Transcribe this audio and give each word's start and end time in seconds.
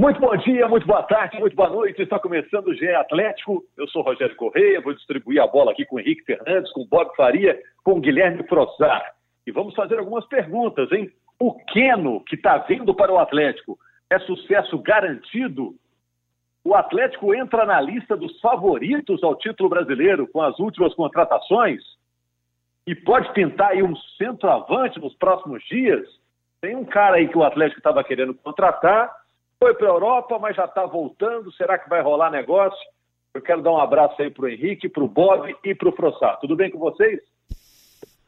Muito 0.00 0.18
bom 0.18 0.34
dia, 0.34 0.66
muito 0.66 0.86
boa 0.86 1.02
tarde, 1.02 1.38
muito 1.38 1.54
boa 1.54 1.68
noite. 1.68 2.00
Está 2.00 2.18
começando 2.18 2.68
o 2.68 2.74
GE 2.74 2.88
Atlético. 2.88 3.62
Eu 3.76 3.86
sou 3.88 4.00
Rogério 4.00 4.34
Correia, 4.34 4.80
vou 4.80 4.94
distribuir 4.94 5.42
a 5.42 5.46
bola 5.46 5.72
aqui 5.72 5.84
com 5.84 5.96
o 5.96 6.00
Henrique 6.00 6.24
Fernandes, 6.24 6.72
com 6.72 6.80
o 6.80 6.86
Bob 6.86 7.14
Faria, 7.14 7.60
com 7.84 7.98
o 7.98 8.00
Guilherme 8.00 8.42
Frossar. 8.44 9.12
E 9.46 9.52
vamos 9.52 9.74
fazer 9.74 9.98
algumas 9.98 10.24
perguntas, 10.24 10.90
hein? 10.90 11.12
O 11.38 11.52
Queno, 11.52 12.24
que 12.24 12.34
está 12.34 12.56
vindo 12.56 12.94
para 12.94 13.12
o 13.12 13.18
Atlético, 13.18 13.78
é 14.08 14.18
sucesso 14.20 14.78
garantido? 14.78 15.74
O 16.64 16.74
Atlético 16.74 17.34
entra 17.34 17.66
na 17.66 17.78
lista 17.78 18.16
dos 18.16 18.40
favoritos 18.40 19.22
ao 19.22 19.36
título 19.36 19.68
brasileiro 19.68 20.26
com 20.28 20.40
as 20.40 20.58
últimas 20.58 20.94
contratações? 20.94 21.82
E 22.86 22.94
pode 22.94 23.30
pintar 23.34 23.72
aí 23.72 23.82
um 23.82 23.94
centroavante 24.16 24.98
nos 24.98 25.14
próximos 25.16 25.62
dias? 25.64 26.08
Tem 26.58 26.74
um 26.74 26.86
cara 26.86 27.16
aí 27.16 27.28
que 27.28 27.36
o 27.36 27.44
Atlético 27.44 27.80
estava 27.80 28.02
querendo 28.02 28.32
contratar 28.32 29.19
foi 29.62 29.74
para 29.74 29.88
a 29.88 29.92
Europa, 29.92 30.38
mas 30.38 30.56
já 30.56 30.64
está 30.64 30.86
voltando. 30.86 31.52
Será 31.52 31.78
que 31.78 31.88
vai 31.88 32.00
rolar 32.02 32.30
negócio? 32.30 32.78
Eu 33.34 33.42
quero 33.42 33.62
dar 33.62 33.72
um 33.72 33.78
abraço 33.78 34.20
aí 34.20 34.30
para 34.30 34.46
o 34.46 34.48
Henrique, 34.48 34.88
para 34.88 35.04
o 35.04 35.08
Bob 35.08 35.54
e 35.62 35.74
para 35.74 35.88
o 35.88 35.92
Frossar. 35.92 36.40
Tudo 36.40 36.56
bem 36.56 36.70
com 36.70 36.78
vocês? 36.78 37.20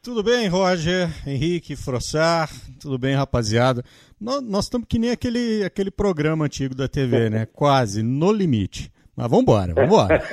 Tudo 0.01 0.21
bem, 0.21 0.47
Roger, 0.47 1.07
Henrique, 1.25 1.75
Frossar, 1.75 2.49
tudo 2.81 2.99
bem, 2.99 3.15
rapaziada? 3.15 3.83
Nós 4.19 4.65
estamos 4.65 4.87
que 4.87 4.99
nem 4.99 5.11
aquele, 5.11 5.63
aquele 5.63 5.89
programa 5.89 6.45
antigo 6.45 6.75
da 6.75 6.87
TV, 6.87 7.29
né? 7.29 7.47
Quase, 7.51 8.03
no 8.03 8.31
limite. 8.31 8.91
Mas 9.15 9.29
vamos 9.29 9.43
embora, 9.43 9.73
vamos 9.73 9.89
embora. 9.89 10.21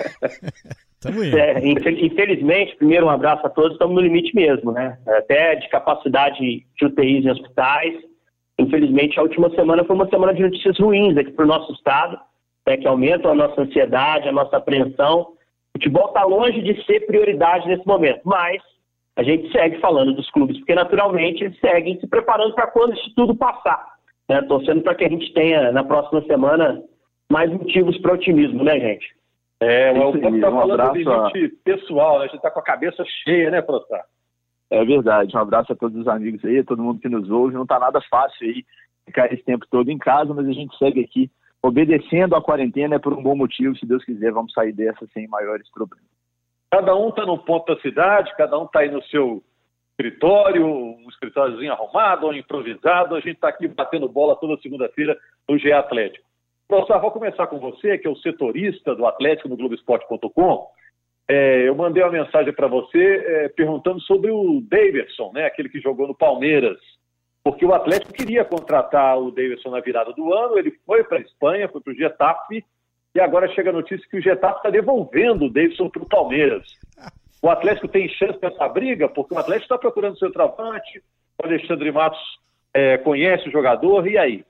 É, 1.03 1.67
infelizmente, 1.67 2.77
primeiro 2.77 3.07
um 3.07 3.09
abraço 3.09 3.47
a 3.47 3.49
todos, 3.49 3.73
estamos 3.73 3.95
no 3.95 4.03
limite 4.03 4.35
mesmo, 4.35 4.71
né? 4.71 4.99
Até 5.07 5.55
de 5.55 5.67
capacidade 5.71 6.39
de 6.39 6.85
UTIs 6.85 7.25
em 7.25 7.31
hospitais, 7.31 7.95
Infelizmente, 8.61 9.19
a 9.19 9.23
última 9.23 9.49
semana 9.51 9.85
foi 9.85 9.97
uma 9.97 10.09
semana 10.11 10.35
de 10.35 10.43
notícias 10.43 10.79
ruins 10.79 11.17
aqui 11.17 11.33
para 11.33 11.45
o 11.47 11.49
nosso 11.49 11.73
estado, 11.73 12.19
né, 12.67 12.77
que 12.77 12.87
aumentam 12.87 13.31
a 13.31 13.35
nossa 13.35 13.63
ansiedade, 13.63 14.29
a 14.29 14.33
nossa 14.33 14.59
apreensão. 14.59 15.21
O 15.23 15.79
futebol 15.79 16.09
está 16.09 16.25
longe 16.25 16.61
de 16.61 16.85
ser 16.85 17.07
prioridade 17.07 17.67
nesse 17.67 17.87
momento, 17.87 18.21
mas 18.25 18.63
a 19.17 19.23
gente 19.23 19.51
segue 19.51 19.81
falando 19.81 20.13
dos 20.13 20.31
clubes, 20.31 20.59
porque 20.59 20.75
naturalmente 20.75 21.43
eles 21.43 21.59
seguem 21.59 21.99
se 22.01 22.07
preparando 22.07 22.55
para 22.55 22.67
quando 22.67 22.93
isso 22.93 23.13
tudo 23.17 23.35
passar. 23.35 23.83
Né? 24.29 24.43
Torcendo 24.43 24.83
para 24.83 24.95
que 24.95 25.05
a 25.05 25.09
gente 25.09 25.33
tenha 25.33 25.73
na 25.73 25.83
próxima 25.83 26.23
semana 26.23 26.83
mais 27.33 27.51
motivos 27.51 27.97
para 27.99 28.13
otimismo, 28.13 28.63
né, 28.63 28.79
gente? 28.79 29.07
É, 29.61 29.91
o 29.93 30.13
Paulo 30.21 30.37
está 30.37 30.51
falando 30.51 30.93
de 30.93 31.05
limite 31.05 31.57
pessoal, 31.65 32.19
né? 32.19 32.25
a 32.25 32.27
gente 32.27 32.37
está 32.37 32.51
com 32.51 32.61
a 32.61 32.65
cabeça 32.65 33.03
cheia, 33.25 33.51
né, 33.51 33.63
professor? 33.63 34.01
É 34.71 34.85
verdade. 34.85 35.37
Um 35.37 35.41
abraço 35.41 35.73
a 35.73 35.77
todos 35.77 35.99
os 36.01 36.07
amigos 36.07 36.45
aí, 36.45 36.59
a 36.59 36.65
todo 36.65 36.83
mundo 36.83 37.01
que 37.01 37.09
nos 37.09 37.29
ouve. 37.31 37.55
Não 37.55 37.65
está 37.65 37.79
nada 37.79 38.01
fácil 38.09 38.47
aí 38.47 38.65
ficar 39.05 39.33
esse 39.33 39.43
tempo 39.43 39.67
todo 39.69 39.91
em 39.91 39.99
casa, 39.99 40.33
mas 40.33 40.47
a 40.47 40.53
gente 40.53 40.77
segue 40.79 41.01
aqui 41.01 41.31
obedecendo 41.63 42.35
a 42.35 42.43
quarentena 42.43 42.97
é 42.97 42.99
por 42.99 43.13
um 43.13 43.23
bom 43.23 43.37
motivo. 43.37 43.77
Se 43.77 43.87
Deus 43.87 44.05
quiser, 44.05 44.33
vamos 44.33 44.53
sair 44.53 44.73
dessa 44.73 45.07
sem 45.13 45.27
maiores 45.29 45.71
problemas. 45.71 46.09
Cada 46.71 46.97
um 46.97 47.09
está 47.09 47.27
no 47.27 47.39
ponto 47.39 47.75
da 47.75 47.81
cidade, 47.81 48.35
cada 48.37 48.59
um 48.59 48.65
está 48.65 48.81
aí 48.81 48.91
no 48.91 49.03
seu 49.05 49.43
escritório, 49.91 50.65
um 50.65 51.07
escritóriozinho 51.09 51.73
arrumado 51.73 52.27
ou 52.27 52.35
improvisado. 52.35 53.15
A 53.15 53.21
gente 53.21 53.35
está 53.35 53.49
aqui 53.49 53.69
batendo 53.69 54.09
bola 54.09 54.37
toda 54.37 54.61
segunda-feira 54.63 55.19
no 55.49 55.59
GE 55.59 55.73
Atlético. 55.73 56.25
Professor, 56.69 57.01
vou 57.01 57.11
começar 57.11 57.49
com 57.49 57.59
você, 57.59 57.99
que 57.99 58.07
é 58.07 58.11
o 58.11 58.17
setorista 58.17 58.95
do 58.95 59.05
Atlético 59.05 59.49
no 59.49 59.57
Globoesporte.com. 59.57 60.69
É, 61.33 61.69
eu 61.69 61.77
mandei 61.77 62.03
uma 62.03 62.11
mensagem 62.11 62.53
para 62.53 62.67
você 62.67 62.99
é, 62.99 63.49
perguntando 63.51 64.01
sobre 64.01 64.33
o 64.33 64.61
Davidson, 64.69 65.31
né, 65.33 65.47
aquele 65.47 65.69
que 65.69 65.81
jogou 65.81 66.09
no 66.09 66.15
Palmeiras, 66.15 66.77
porque 67.45 67.65
o 67.65 67.73
Atlético 67.73 68.13
queria 68.13 68.45
contratar 68.45 69.17
o 69.17 69.31
Davidson 69.31 69.71
na 69.71 69.79
virada 69.79 70.13
do 70.13 70.35
ano, 70.35 70.59
ele 70.59 70.73
foi 70.85 71.05
para 71.05 71.19
a 71.19 71.21
Espanha, 71.21 71.69
foi 71.69 71.81
para 71.81 71.93
o 71.93 71.97
Getafe, 71.97 72.65
e 73.15 73.21
agora 73.21 73.47
chega 73.55 73.71
a 73.71 73.73
notícia 73.73 74.05
que 74.11 74.17
o 74.17 74.21
Getafe 74.21 74.57
está 74.57 74.71
devolvendo 74.71 75.45
o 75.45 75.53
Davidson 75.53 75.89
para 75.89 76.03
o 76.03 76.09
Palmeiras. 76.09 76.67
O 77.41 77.49
Atlético 77.49 77.87
tem 77.87 78.09
chance 78.09 78.37
nessa 78.43 78.69
briga, 78.69 79.09
porque 79.09 79.33
o 79.33 79.39
Atlético 79.39 79.67
está 79.67 79.79
procurando 79.79 80.19
seu 80.19 80.33
travante, 80.33 81.01
o 81.41 81.47
Alexandre 81.47 81.93
Matos 81.93 82.19
é, 82.75 82.99
conhece 82.99 83.49
o 83.49 83.53
jogador, 83.53 84.05
e 84.09 84.19
aí? 84.19 84.45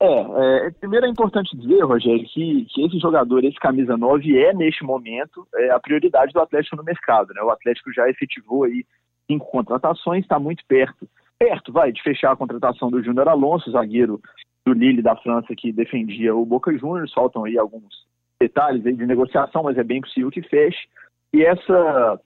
É, 0.00 0.66
é, 0.66 0.70
primeiro 0.70 1.06
é 1.06 1.08
importante 1.08 1.56
dizer, 1.56 1.82
Rogério, 1.82 2.24
que, 2.24 2.66
que 2.66 2.86
esse 2.86 2.98
jogador, 3.00 3.44
esse 3.44 3.58
camisa 3.58 3.96
9, 3.96 4.38
é 4.38 4.54
neste 4.54 4.84
momento 4.84 5.46
é, 5.54 5.70
a 5.70 5.80
prioridade 5.80 6.32
do 6.32 6.40
Atlético 6.40 6.76
no 6.76 6.84
mercado. 6.84 7.34
Né? 7.34 7.42
O 7.42 7.50
Atlético 7.50 7.92
já 7.92 8.08
efetivou 8.08 8.64
aí 8.64 8.84
cinco 9.26 9.50
contratações, 9.50 10.22
está 10.22 10.38
muito 10.38 10.64
perto, 10.66 11.08
perto, 11.38 11.72
vai, 11.72 11.90
de 11.90 12.02
fechar 12.02 12.32
a 12.32 12.36
contratação 12.36 12.90
do 12.90 13.02
Júnior 13.02 13.28
Alonso, 13.28 13.70
zagueiro 13.72 14.20
do 14.64 14.72
Lille 14.72 15.02
da 15.02 15.16
França 15.16 15.54
que 15.56 15.72
defendia 15.72 16.34
o 16.34 16.46
Boca 16.46 16.76
Juniors. 16.76 17.12
Faltam 17.12 17.44
aí 17.44 17.58
alguns 17.58 18.06
detalhes 18.40 18.86
aí 18.86 18.94
de 18.94 19.06
negociação, 19.06 19.64
mas 19.64 19.76
é 19.76 19.82
bem 19.82 20.00
possível 20.00 20.30
que 20.30 20.42
feche. 20.42 20.86
E 21.32 21.44
essa 21.44 22.20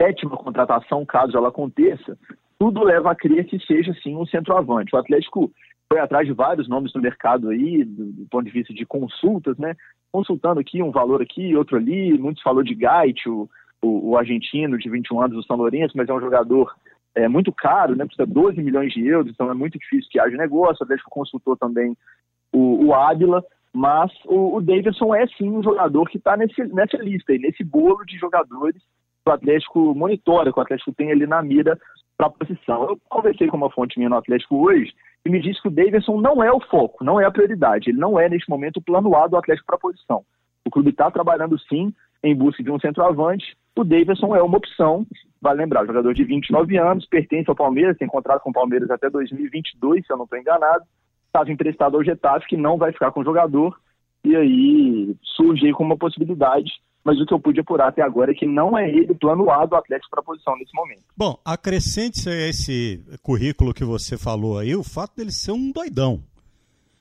sétima 0.00 0.36
contratação, 0.36 1.04
caso 1.04 1.36
ela 1.36 1.48
aconteça, 1.48 2.18
tudo 2.58 2.82
leva 2.82 3.10
a 3.10 3.14
crer 3.14 3.44
que 3.44 3.58
seja 3.66 3.92
sim 4.02 4.16
um 4.16 4.26
centroavante. 4.26 4.94
O 4.94 4.98
Atlético 4.98 5.52
foi 5.92 6.00
atrás 6.00 6.26
de 6.26 6.32
vários 6.32 6.66
nomes 6.68 6.90
no 6.94 7.02
mercado 7.02 7.50
aí, 7.50 7.84
do, 7.84 8.12
do, 8.12 8.26
ponto 8.30 8.46
de 8.46 8.50
vista 8.50 8.72
de 8.72 8.86
consultas, 8.86 9.58
né? 9.58 9.76
Consultando 10.10 10.58
aqui 10.58 10.82
um 10.82 10.90
valor 10.90 11.20
aqui, 11.20 11.54
outro 11.54 11.76
ali. 11.76 12.16
Muitos 12.16 12.42
falou 12.42 12.62
de 12.62 12.74
Gait, 12.74 13.28
o, 13.28 13.46
o, 13.82 14.08
o, 14.10 14.16
argentino 14.16 14.78
de 14.78 14.88
21 14.88 15.20
anos 15.20 15.36
do 15.36 15.42
São 15.42 15.54
Lourenço, 15.54 15.94
mas 15.94 16.08
é 16.08 16.14
um 16.14 16.20
jogador 16.20 16.74
é, 17.14 17.28
muito 17.28 17.52
caro, 17.52 17.94
né? 17.94 18.06
Custa 18.06 18.24
12 18.24 18.62
milhões 18.62 18.90
de 18.90 19.06
euros, 19.06 19.30
então 19.30 19.50
é 19.50 19.54
muito 19.54 19.78
difícil 19.78 20.08
que 20.10 20.18
haja 20.18 20.34
negócio. 20.34 20.78
O 20.80 20.84
Atlético 20.84 21.10
consultou 21.10 21.58
também 21.58 21.94
o, 22.50 22.86
o 22.86 22.94
Ávila, 22.94 23.44
mas 23.70 24.10
o, 24.24 24.56
o 24.56 24.62
Davidson 24.62 25.14
é 25.14 25.26
sim 25.26 25.50
um 25.50 25.62
jogador 25.62 26.08
que 26.08 26.16
está 26.16 26.38
nessa 26.38 26.96
lista, 27.02 27.32
aí, 27.32 27.38
nesse 27.38 27.62
bolo 27.62 28.02
de 28.06 28.16
jogadores 28.16 28.80
que 29.22 29.30
o 29.30 29.32
Atlético 29.32 29.94
monitora, 29.94 30.50
que 30.50 30.58
o 30.58 30.62
Atlético 30.62 30.94
tem 30.94 31.12
ali 31.12 31.26
na 31.26 31.42
mira 31.42 31.78
para 32.16 32.28
a 32.28 32.30
posição. 32.30 32.82
Eu 32.84 32.98
conversei 33.10 33.48
com 33.48 33.58
uma 33.58 33.70
fonte 33.70 33.98
minha 33.98 34.08
no 34.08 34.16
Atlético 34.16 34.56
hoje 34.56 34.90
e 35.24 35.30
me 35.30 35.40
disse 35.40 35.62
que 35.62 35.68
o 35.68 35.70
Davidson 35.70 36.20
não 36.20 36.42
é 36.42 36.52
o 36.52 36.60
foco, 36.60 37.04
não 37.04 37.20
é 37.20 37.24
a 37.24 37.30
prioridade. 37.30 37.90
Ele 37.90 37.98
não 37.98 38.18
é, 38.18 38.28
neste 38.28 38.50
momento, 38.50 38.78
o 38.78 38.82
plano 38.82 39.14
A 39.16 39.26
do 39.26 39.36
Atlético 39.36 39.66
para 39.66 39.76
a 39.76 39.80
posição. 39.80 40.24
O 40.64 40.70
clube 40.70 40.90
está 40.90 41.10
trabalhando, 41.10 41.58
sim, 41.68 41.94
em 42.22 42.34
busca 42.34 42.62
de 42.62 42.70
um 42.70 42.78
centroavante. 42.78 43.56
O 43.76 43.84
Davidson 43.84 44.34
é 44.34 44.42
uma 44.42 44.58
opção, 44.58 45.06
vale 45.40 45.60
lembrar, 45.60 45.86
jogador 45.86 46.12
de 46.12 46.24
29 46.24 46.76
anos, 46.76 47.06
pertence 47.06 47.48
ao 47.48 47.56
Palmeiras, 47.56 47.96
tem 47.96 48.08
contrato 48.08 48.42
com 48.42 48.50
o 48.50 48.52
Palmeiras 48.54 48.90
até 48.90 49.08
2022, 49.08 50.04
se 50.04 50.12
eu 50.12 50.16
não 50.16 50.24
estou 50.24 50.38
enganado. 50.38 50.84
Estava 51.26 51.50
emprestado 51.50 51.96
ao 51.96 52.04
Getafe, 52.04 52.46
que 52.46 52.56
não 52.56 52.76
vai 52.76 52.92
ficar 52.92 53.10
com 53.10 53.20
o 53.20 53.24
jogador. 53.24 53.78
E 54.24 54.36
aí 54.36 55.16
surge 55.22 55.66
aí 55.66 55.72
como 55.72 55.90
uma 55.90 55.98
possibilidade 55.98 56.70
mas 57.04 57.20
o 57.20 57.26
que 57.26 57.34
eu 57.34 57.40
pude 57.40 57.60
apurar 57.60 57.88
até 57.88 58.02
agora 58.02 58.30
é 58.30 58.34
que 58.34 58.46
não 58.46 58.78
é 58.78 58.88
ele 58.88 59.12
o 59.12 59.14
plano 59.14 59.50
A 59.50 59.66
do 59.66 59.74
Atlético 59.74 60.10
para 60.10 60.20
a 60.20 60.24
posição 60.24 60.56
nesse 60.56 60.72
momento. 60.74 61.02
Bom, 61.16 61.38
acrescente 61.44 62.28
a 62.28 62.48
esse 62.48 63.04
currículo 63.22 63.74
que 63.74 63.84
você 63.84 64.16
falou 64.16 64.58
aí 64.58 64.74
o 64.76 64.84
fato 64.84 65.16
dele 65.16 65.32
ser 65.32 65.52
um 65.52 65.72
doidão. 65.72 66.22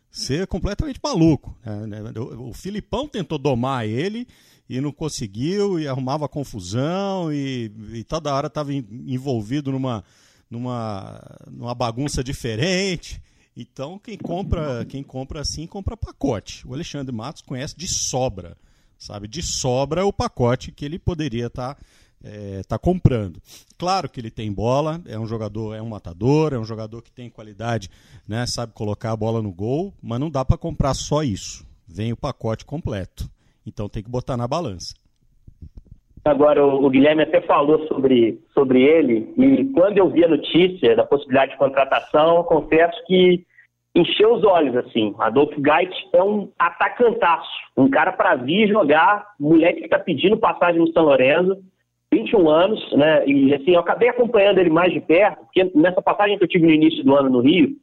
Ser 0.10 0.48
completamente 0.48 1.00
maluco. 1.02 1.56
Né? 1.64 2.00
O 2.38 2.52
Filipão 2.54 3.08
tentou 3.08 3.38
domar 3.38 3.86
ele 3.86 4.28
e 4.68 4.82
não 4.82 4.92
conseguiu, 4.92 5.80
e 5.80 5.88
arrumava 5.88 6.28
confusão, 6.28 7.32
e, 7.32 7.72
e 7.94 8.04
toda 8.04 8.34
hora 8.34 8.48
estava 8.48 8.74
envolvido 8.74 9.72
numa, 9.72 10.04
numa, 10.50 11.22
numa 11.50 11.76
bagunça 11.76 12.24
diferente. 12.24 13.22
Então, 13.56 14.00
quem 14.00 14.18
compra, 14.18 14.86
quem 14.86 15.04
compra 15.04 15.42
assim, 15.42 15.68
compra 15.68 15.96
pacote. 15.96 16.66
O 16.68 16.74
Alexandre 16.74 17.14
Matos 17.14 17.42
conhece 17.42 17.76
de 17.78 17.88
sobra 17.88 18.58
sabe? 19.02 19.28
De 19.28 19.42
sobra 19.42 20.06
o 20.06 20.14
pacote 20.14 20.72
que 20.72 20.86
ele 20.86 21.00
poderia 21.00 21.48
estar 21.48 21.74
tá, 21.74 21.82
é, 22.24 22.62
tá 22.68 22.78
comprando. 22.78 23.42
Claro 23.78 24.08
que 24.08 24.22
ele 24.22 24.30
tem 24.30 24.54
bola, 24.54 25.02
é 25.08 25.18
um 25.18 25.26
jogador, 25.26 25.76
é 25.76 25.82
um 25.82 25.90
matador, 25.90 26.54
é 26.54 26.60
um 26.60 26.64
jogador 26.64 27.02
que 27.02 27.12
tem 27.12 27.30
qualidade, 27.30 27.90
né? 28.28 28.46
Sabe 28.46 28.74
colocar 28.74 29.12
a 29.12 29.18
bola 29.18 29.42
no 29.42 29.52
gol, 29.52 29.92
mas 30.02 30.20
não 30.20 30.30
dá 30.30 30.46
para 30.46 30.58
comprar 30.58 30.94
só 30.94 31.24
isso. 31.24 31.66
Vem 31.88 32.14
o 32.14 32.18
pacote 32.18 32.64
completo. 32.64 33.28
Então 33.66 33.90
tem 33.90 34.04
que 34.04 34.10
botar 34.10 34.38
na 34.38 34.48
balança. 34.48 34.94
Agora, 36.24 36.64
o 36.64 36.88
Guilherme 36.88 37.24
até 37.24 37.42
falou 37.42 37.88
sobre, 37.88 38.40
sobre 38.54 38.84
ele, 38.84 39.34
e 39.36 39.66
quando 39.74 39.98
eu 39.98 40.08
vi 40.08 40.24
a 40.24 40.28
notícia 40.28 40.96
da 40.96 41.04
possibilidade 41.04 41.54
de 41.54 41.58
contratação, 41.58 42.44
confesso 42.44 42.96
que 43.08 43.44
encheu 43.96 44.34
os 44.34 44.44
olhos, 44.44 44.76
assim. 44.76 45.14
Adolfo 45.20 45.60
Gait 45.62 45.94
é 46.14 46.24
um 46.24 46.50
atacantaço, 46.58 47.50
um 47.76 47.90
cara 47.90 48.12
para 48.12 48.36
vir 48.36 48.68
jogar, 48.70 49.28
moleque 49.40 49.80
que 49.80 49.86
está 49.86 50.00
pedindo 50.00 50.38
passagem 50.38 50.80
no 50.80 50.92
São 50.94 51.04
Lourenço, 51.04 51.58
21 52.14 52.50
anos, 52.50 52.92
né? 52.94 53.26
E 53.26 53.54
assim, 53.54 53.72
eu 53.72 53.80
acabei 53.80 54.10
acompanhando 54.10 54.60
ele 54.60 54.70
mais 54.70 54.92
de 54.92 55.00
perto, 55.00 55.46
porque 55.46 55.72
nessa 55.76 56.02
passagem 56.02 56.38
que 56.38 56.44
eu 56.44 56.48
tive 56.48 56.66
no 56.66 56.74
início 56.74 57.04
do 57.04 57.16
ano 57.16 57.30
no 57.30 57.42
Rio, 57.42 57.76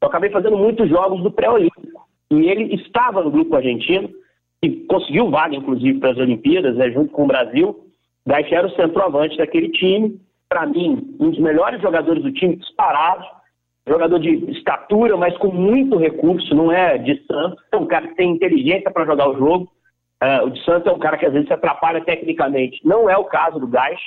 eu 0.00 0.08
acabei 0.08 0.30
fazendo 0.30 0.56
muitos 0.56 0.88
jogos 0.88 1.22
do 1.22 1.30
pré-olímpico. 1.30 2.06
E 2.30 2.48
ele 2.48 2.74
estava 2.74 3.22
no 3.22 3.30
grupo 3.30 3.54
argentino, 3.54 4.10
e 4.62 4.70
conseguiu 4.86 5.30
vaga, 5.30 5.54
inclusive, 5.54 6.00
para 6.00 6.10
as 6.10 6.18
Olimpíadas, 6.18 6.76
né, 6.76 6.90
junto 6.90 7.12
com 7.12 7.24
o 7.24 7.28
Brasil. 7.28 7.76
Gait 8.26 8.52
era 8.52 8.66
o 8.66 8.74
centroavante 8.74 9.36
daquele 9.36 9.68
time. 9.70 10.18
Para 10.48 10.66
mim, 10.66 11.14
um 11.20 11.30
dos 11.30 11.38
melhores 11.38 11.80
jogadores 11.80 12.22
do 12.22 12.32
time, 12.32 12.56
disparados 12.56 13.26
jogador 13.88 14.18
de 14.18 14.50
estatura, 14.50 15.16
mas 15.16 15.36
com 15.38 15.48
muito 15.48 15.96
recurso, 15.96 16.54
não 16.54 16.72
é 16.72 16.98
de 16.98 17.24
Santos. 17.26 17.62
É 17.70 17.76
um 17.76 17.86
cara 17.86 18.08
que 18.08 18.16
tem 18.16 18.30
inteligência 18.30 18.90
para 18.90 19.06
jogar 19.06 19.28
o 19.28 19.38
jogo. 19.38 19.70
Uh, 20.22 20.46
o 20.46 20.50
de 20.50 20.64
Santos 20.64 20.86
é 20.86 20.94
um 20.94 20.98
cara 20.98 21.16
que 21.16 21.26
às 21.26 21.32
vezes 21.32 21.46
se 21.46 21.54
atrapalha 21.54 22.00
tecnicamente. 22.00 22.80
Não 22.84 23.08
é 23.08 23.16
o 23.16 23.24
caso 23.24 23.60
do 23.60 23.66
Gás. 23.66 23.98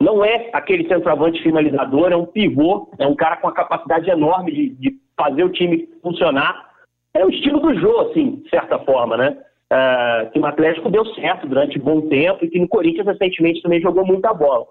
Não 0.00 0.24
é 0.24 0.50
aquele 0.52 0.86
centroavante 0.86 1.42
finalizador, 1.42 2.12
é 2.12 2.16
um 2.16 2.26
pivô, 2.26 2.88
é 3.00 3.06
um 3.06 3.16
cara 3.16 3.36
com 3.36 3.48
uma 3.48 3.52
capacidade 3.52 4.08
enorme 4.08 4.52
de, 4.52 4.68
de 4.76 4.96
fazer 5.16 5.42
o 5.42 5.50
time 5.50 5.88
funcionar. 6.00 6.68
É 7.12 7.24
o 7.24 7.30
estilo 7.30 7.58
do 7.58 7.74
Jô, 7.74 8.02
assim, 8.02 8.36
de 8.36 8.48
certa 8.48 8.78
forma, 8.78 9.16
né? 9.16 9.36
Uh, 9.72 10.30
que 10.30 10.38
no 10.38 10.46
Atlético 10.46 10.88
deu 10.88 11.04
certo 11.14 11.48
durante 11.48 11.78
um 11.80 11.82
bom 11.82 12.02
tempo 12.02 12.44
e 12.44 12.48
que 12.48 12.60
no 12.60 12.68
Corinthians 12.68 13.06
recentemente 13.06 13.60
também 13.60 13.80
jogou 13.80 14.06
muita 14.06 14.32
bola. 14.32 14.64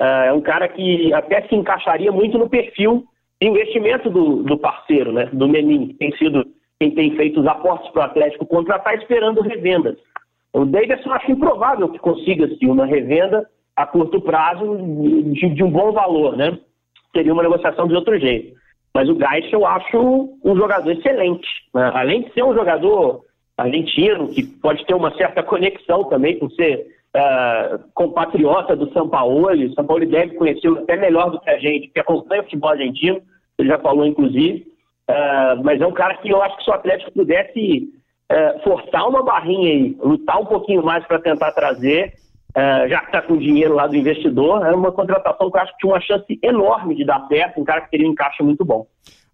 Uh, 0.00 0.26
é 0.26 0.32
um 0.34 0.42
cara 0.42 0.68
que 0.68 1.12
até 1.14 1.40
se 1.48 1.54
encaixaria 1.54 2.12
muito 2.12 2.36
no 2.36 2.48
perfil 2.48 3.04
investimento 3.40 4.10
do, 4.10 4.42
do 4.42 4.58
parceiro, 4.58 5.12
né? 5.12 5.28
Do 5.32 5.48
Menin, 5.48 5.88
que 5.88 5.94
tem 5.94 6.16
sido 6.16 6.46
quem 6.78 6.90
tem 6.90 7.16
feito 7.16 7.40
os 7.40 7.46
aportes 7.46 7.90
para 7.90 8.02
o 8.02 8.04
Atlético 8.04 8.46
contratar 8.46 8.94
esperando 8.96 9.40
revendas. 9.40 9.96
O 10.52 10.64
Davidson 10.64 11.12
acho 11.12 11.32
improvável 11.32 11.88
que 11.88 11.98
consiga 11.98 12.48
sim, 12.56 12.66
uma 12.66 12.86
revenda 12.86 13.48
a 13.76 13.86
curto 13.86 14.20
prazo 14.20 14.76
de, 15.32 15.50
de, 15.50 15.64
um 15.64 15.70
bom 15.70 15.92
valor, 15.92 16.36
né? 16.36 16.56
Seria 17.14 17.32
uma 17.32 17.42
negociação 17.42 17.88
de 17.88 17.94
outro 17.94 18.18
jeito. 18.18 18.54
Mas 18.94 19.08
o 19.08 19.16
Geist 19.16 19.52
eu 19.52 19.66
acho 19.66 20.38
um 20.44 20.56
jogador 20.56 20.90
excelente. 20.92 21.48
Né? 21.74 21.90
Além 21.94 22.22
de 22.22 22.32
ser 22.32 22.44
um 22.44 22.54
jogador 22.54 23.24
argentino, 23.56 24.28
que 24.28 24.44
pode 24.44 24.84
ter 24.86 24.94
uma 24.94 25.12
certa 25.16 25.42
conexão 25.42 26.04
também 26.04 26.38
por 26.38 26.50
ser 26.52 26.86
uh, 27.14 27.78
compatriota 27.94 28.76
do 28.76 28.92
São 28.92 29.08
Paulo. 29.08 29.50
O 29.50 29.74
São 29.74 29.86
Paulo 29.86 30.06
deve 30.06 30.34
conhecê-lo 30.34 30.80
até 30.80 30.96
melhor 30.96 31.30
do 31.30 31.40
que 31.40 31.50
a 31.50 31.58
gente, 31.58 31.88
que 31.88 32.00
acompanha 32.00 32.42
o 32.42 32.44
futebol 32.44 32.70
argentino, 32.70 33.22
ele 33.58 33.68
já 33.68 33.78
falou 33.78 34.04
inclusive. 34.04 34.66
Uh, 35.08 35.62
mas 35.62 35.80
é 35.80 35.86
um 35.86 35.92
cara 35.92 36.16
que 36.16 36.30
eu 36.30 36.42
acho 36.42 36.56
que 36.56 36.64
se 36.64 36.70
o 36.70 36.74
Atlético 36.74 37.12
pudesse 37.12 37.90
uh, 38.32 38.62
forçar 38.62 39.06
uma 39.06 39.22
barrinha 39.22 39.70
aí, 39.70 39.96
lutar 40.00 40.40
um 40.40 40.46
pouquinho 40.46 40.82
mais 40.82 41.06
para 41.06 41.18
tentar 41.18 41.52
trazer, 41.52 42.14
uh, 42.56 42.88
já 42.88 43.00
que 43.00 43.06
está 43.06 43.20
com 43.20 43.36
dinheiro 43.36 43.74
lá 43.74 43.86
do 43.86 43.96
investidor, 43.96 44.64
é 44.64 44.72
uma 44.72 44.90
contratação 44.92 45.50
que 45.50 45.56
eu 45.56 45.60
acho 45.60 45.72
que 45.72 45.78
tinha 45.78 45.92
uma 45.92 46.00
chance 46.00 46.38
enorme 46.42 46.94
de 46.94 47.04
dar 47.04 47.26
certo, 47.28 47.60
um 47.60 47.64
cara 47.64 47.82
que 47.82 47.90
teria 47.90 48.08
um 48.08 48.12
encaixe 48.12 48.42
muito 48.42 48.64
bom. 48.64 48.86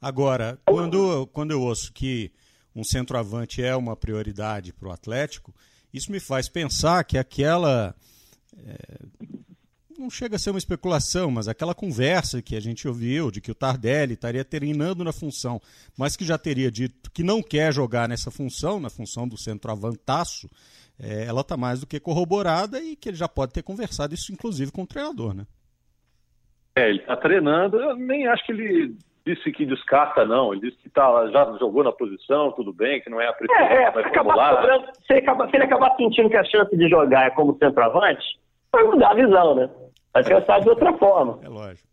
Agora, 0.02 0.58
quando, 0.66 1.26
quando 1.28 1.52
eu 1.52 1.60
ouço 1.60 1.92
que 1.92 2.32
um 2.74 2.82
centroavante 2.82 3.62
é 3.62 3.76
uma 3.76 3.94
prioridade 3.94 4.72
para 4.72 4.88
o 4.88 4.92
Atlético, 4.92 5.52
isso 5.92 6.10
me 6.10 6.20
faz 6.20 6.48
pensar 6.48 7.04
que 7.04 7.18
aquela. 7.18 7.94
É, 8.56 8.76
não 9.98 10.08
chega 10.08 10.36
a 10.36 10.38
ser 10.38 10.50
uma 10.50 10.58
especulação, 10.58 11.30
mas 11.30 11.46
aquela 11.46 11.74
conversa 11.74 12.40
que 12.40 12.56
a 12.56 12.60
gente 12.60 12.88
ouviu 12.88 13.30
de 13.30 13.40
que 13.40 13.50
o 13.50 13.54
Tardelli 13.54 14.14
estaria 14.14 14.44
treinando 14.44 15.04
na 15.04 15.12
função, 15.12 15.60
mas 15.96 16.16
que 16.16 16.24
já 16.24 16.38
teria 16.38 16.70
dito 16.70 17.10
que 17.10 17.22
não 17.22 17.42
quer 17.42 17.70
jogar 17.72 18.08
nessa 18.08 18.30
função, 18.30 18.80
na 18.80 18.88
função 18.88 19.28
do 19.28 19.36
centroavantaço, 19.36 20.48
é, 20.98 21.24
ela 21.24 21.42
está 21.42 21.56
mais 21.56 21.80
do 21.80 21.86
que 21.86 22.00
corroborada 22.00 22.80
e 22.80 22.96
que 22.96 23.10
ele 23.10 23.16
já 23.16 23.28
pode 23.28 23.52
ter 23.52 23.62
conversado 23.62 24.14
isso, 24.14 24.32
inclusive, 24.32 24.72
com 24.72 24.82
o 24.82 24.86
treinador, 24.86 25.34
né? 25.34 25.46
É, 26.74 26.88
ele 26.88 27.00
está 27.00 27.16
treinando. 27.16 27.76
Eu 27.76 27.96
nem 27.96 28.26
acho 28.26 28.44
que 28.46 28.52
ele 28.52 28.96
disse 29.26 29.52
que 29.52 29.66
descarta, 29.66 30.24
não. 30.24 30.52
Ele 30.52 30.68
disse 30.68 30.78
que 30.78 30.90
tá, 30.90 31.26
já 31.28 31.44
jogou 31.58 31.84
na 31.84 31.92
posição, 31.92 32.52
tudo 32.52 32.72
bem, 32.72 33.00
que 33.00 33.10
não 33.10 33.20
é 33.20 33.28
a 33.28 33.32
primeira. 33.32 33.64
É, 33.64 33.82
é 33.82 33.86
acabar 33.88 34.56
cobrando, 34.56 34.86
se, 35.06 35.12
ele 35.12 35.20
acabar, 35.20 35.50
se 35.50 35.56
ele 35.56 35.64
acabar 35.64 35.96
sentindo 35.96 36.30
que 36.30 36.36
a 36.36 36.44
chance 36.44 36.76
de 36.76 36.88
jogar 36.88 37.26
é 37.26 37.30
como 37.30 37.56
centroavante, 37.58 38.24
vai 38.72 38.84
mudar 38.84 39.10
a 39.10 39.14
visão, 39.14 39.54
né? 39.54 39.70
Vai 40.12 40.24
pensar 40.24 40.60
de 40.60 40.68
outra 40.68 40.92
forma. 40.94 41.38
É 41.42 41.48
lógico. 41.48 41.88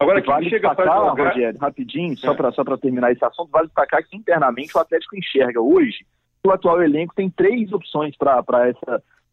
Agora, 0.00 0.20
que 0.20 0.28
vale 0.28 0.48
chega 0.48 0.74
para 0.74 0.84
jogar... 0.84 1.28
Rogério, 1.28 1.58
rapidinho, 1.60 2.16
só 2.16 2.32
é. 2.32 2.36
para 2.36 2.52
só 2.52 2.64
terminar 2.76 3.10
esse 3.10 3.24
assunto, 3.24 3.50
vale 3.50 3.66
destacar 3.66 4.02
que 4.04 4.16
internamente 4.16 4.76
o 4.76 4.80
Atlético 4.80 5.16
enxerga 5.16 5.60
hoje 5.60 6.06
que 6.40 6.48
o 6.48 6.52
atual 6.52 6.80
elenco 6.82 7.14
tem 7.14 7.28
três 7.28 7.72
opções 7.72 8.16
para 8.16 8.70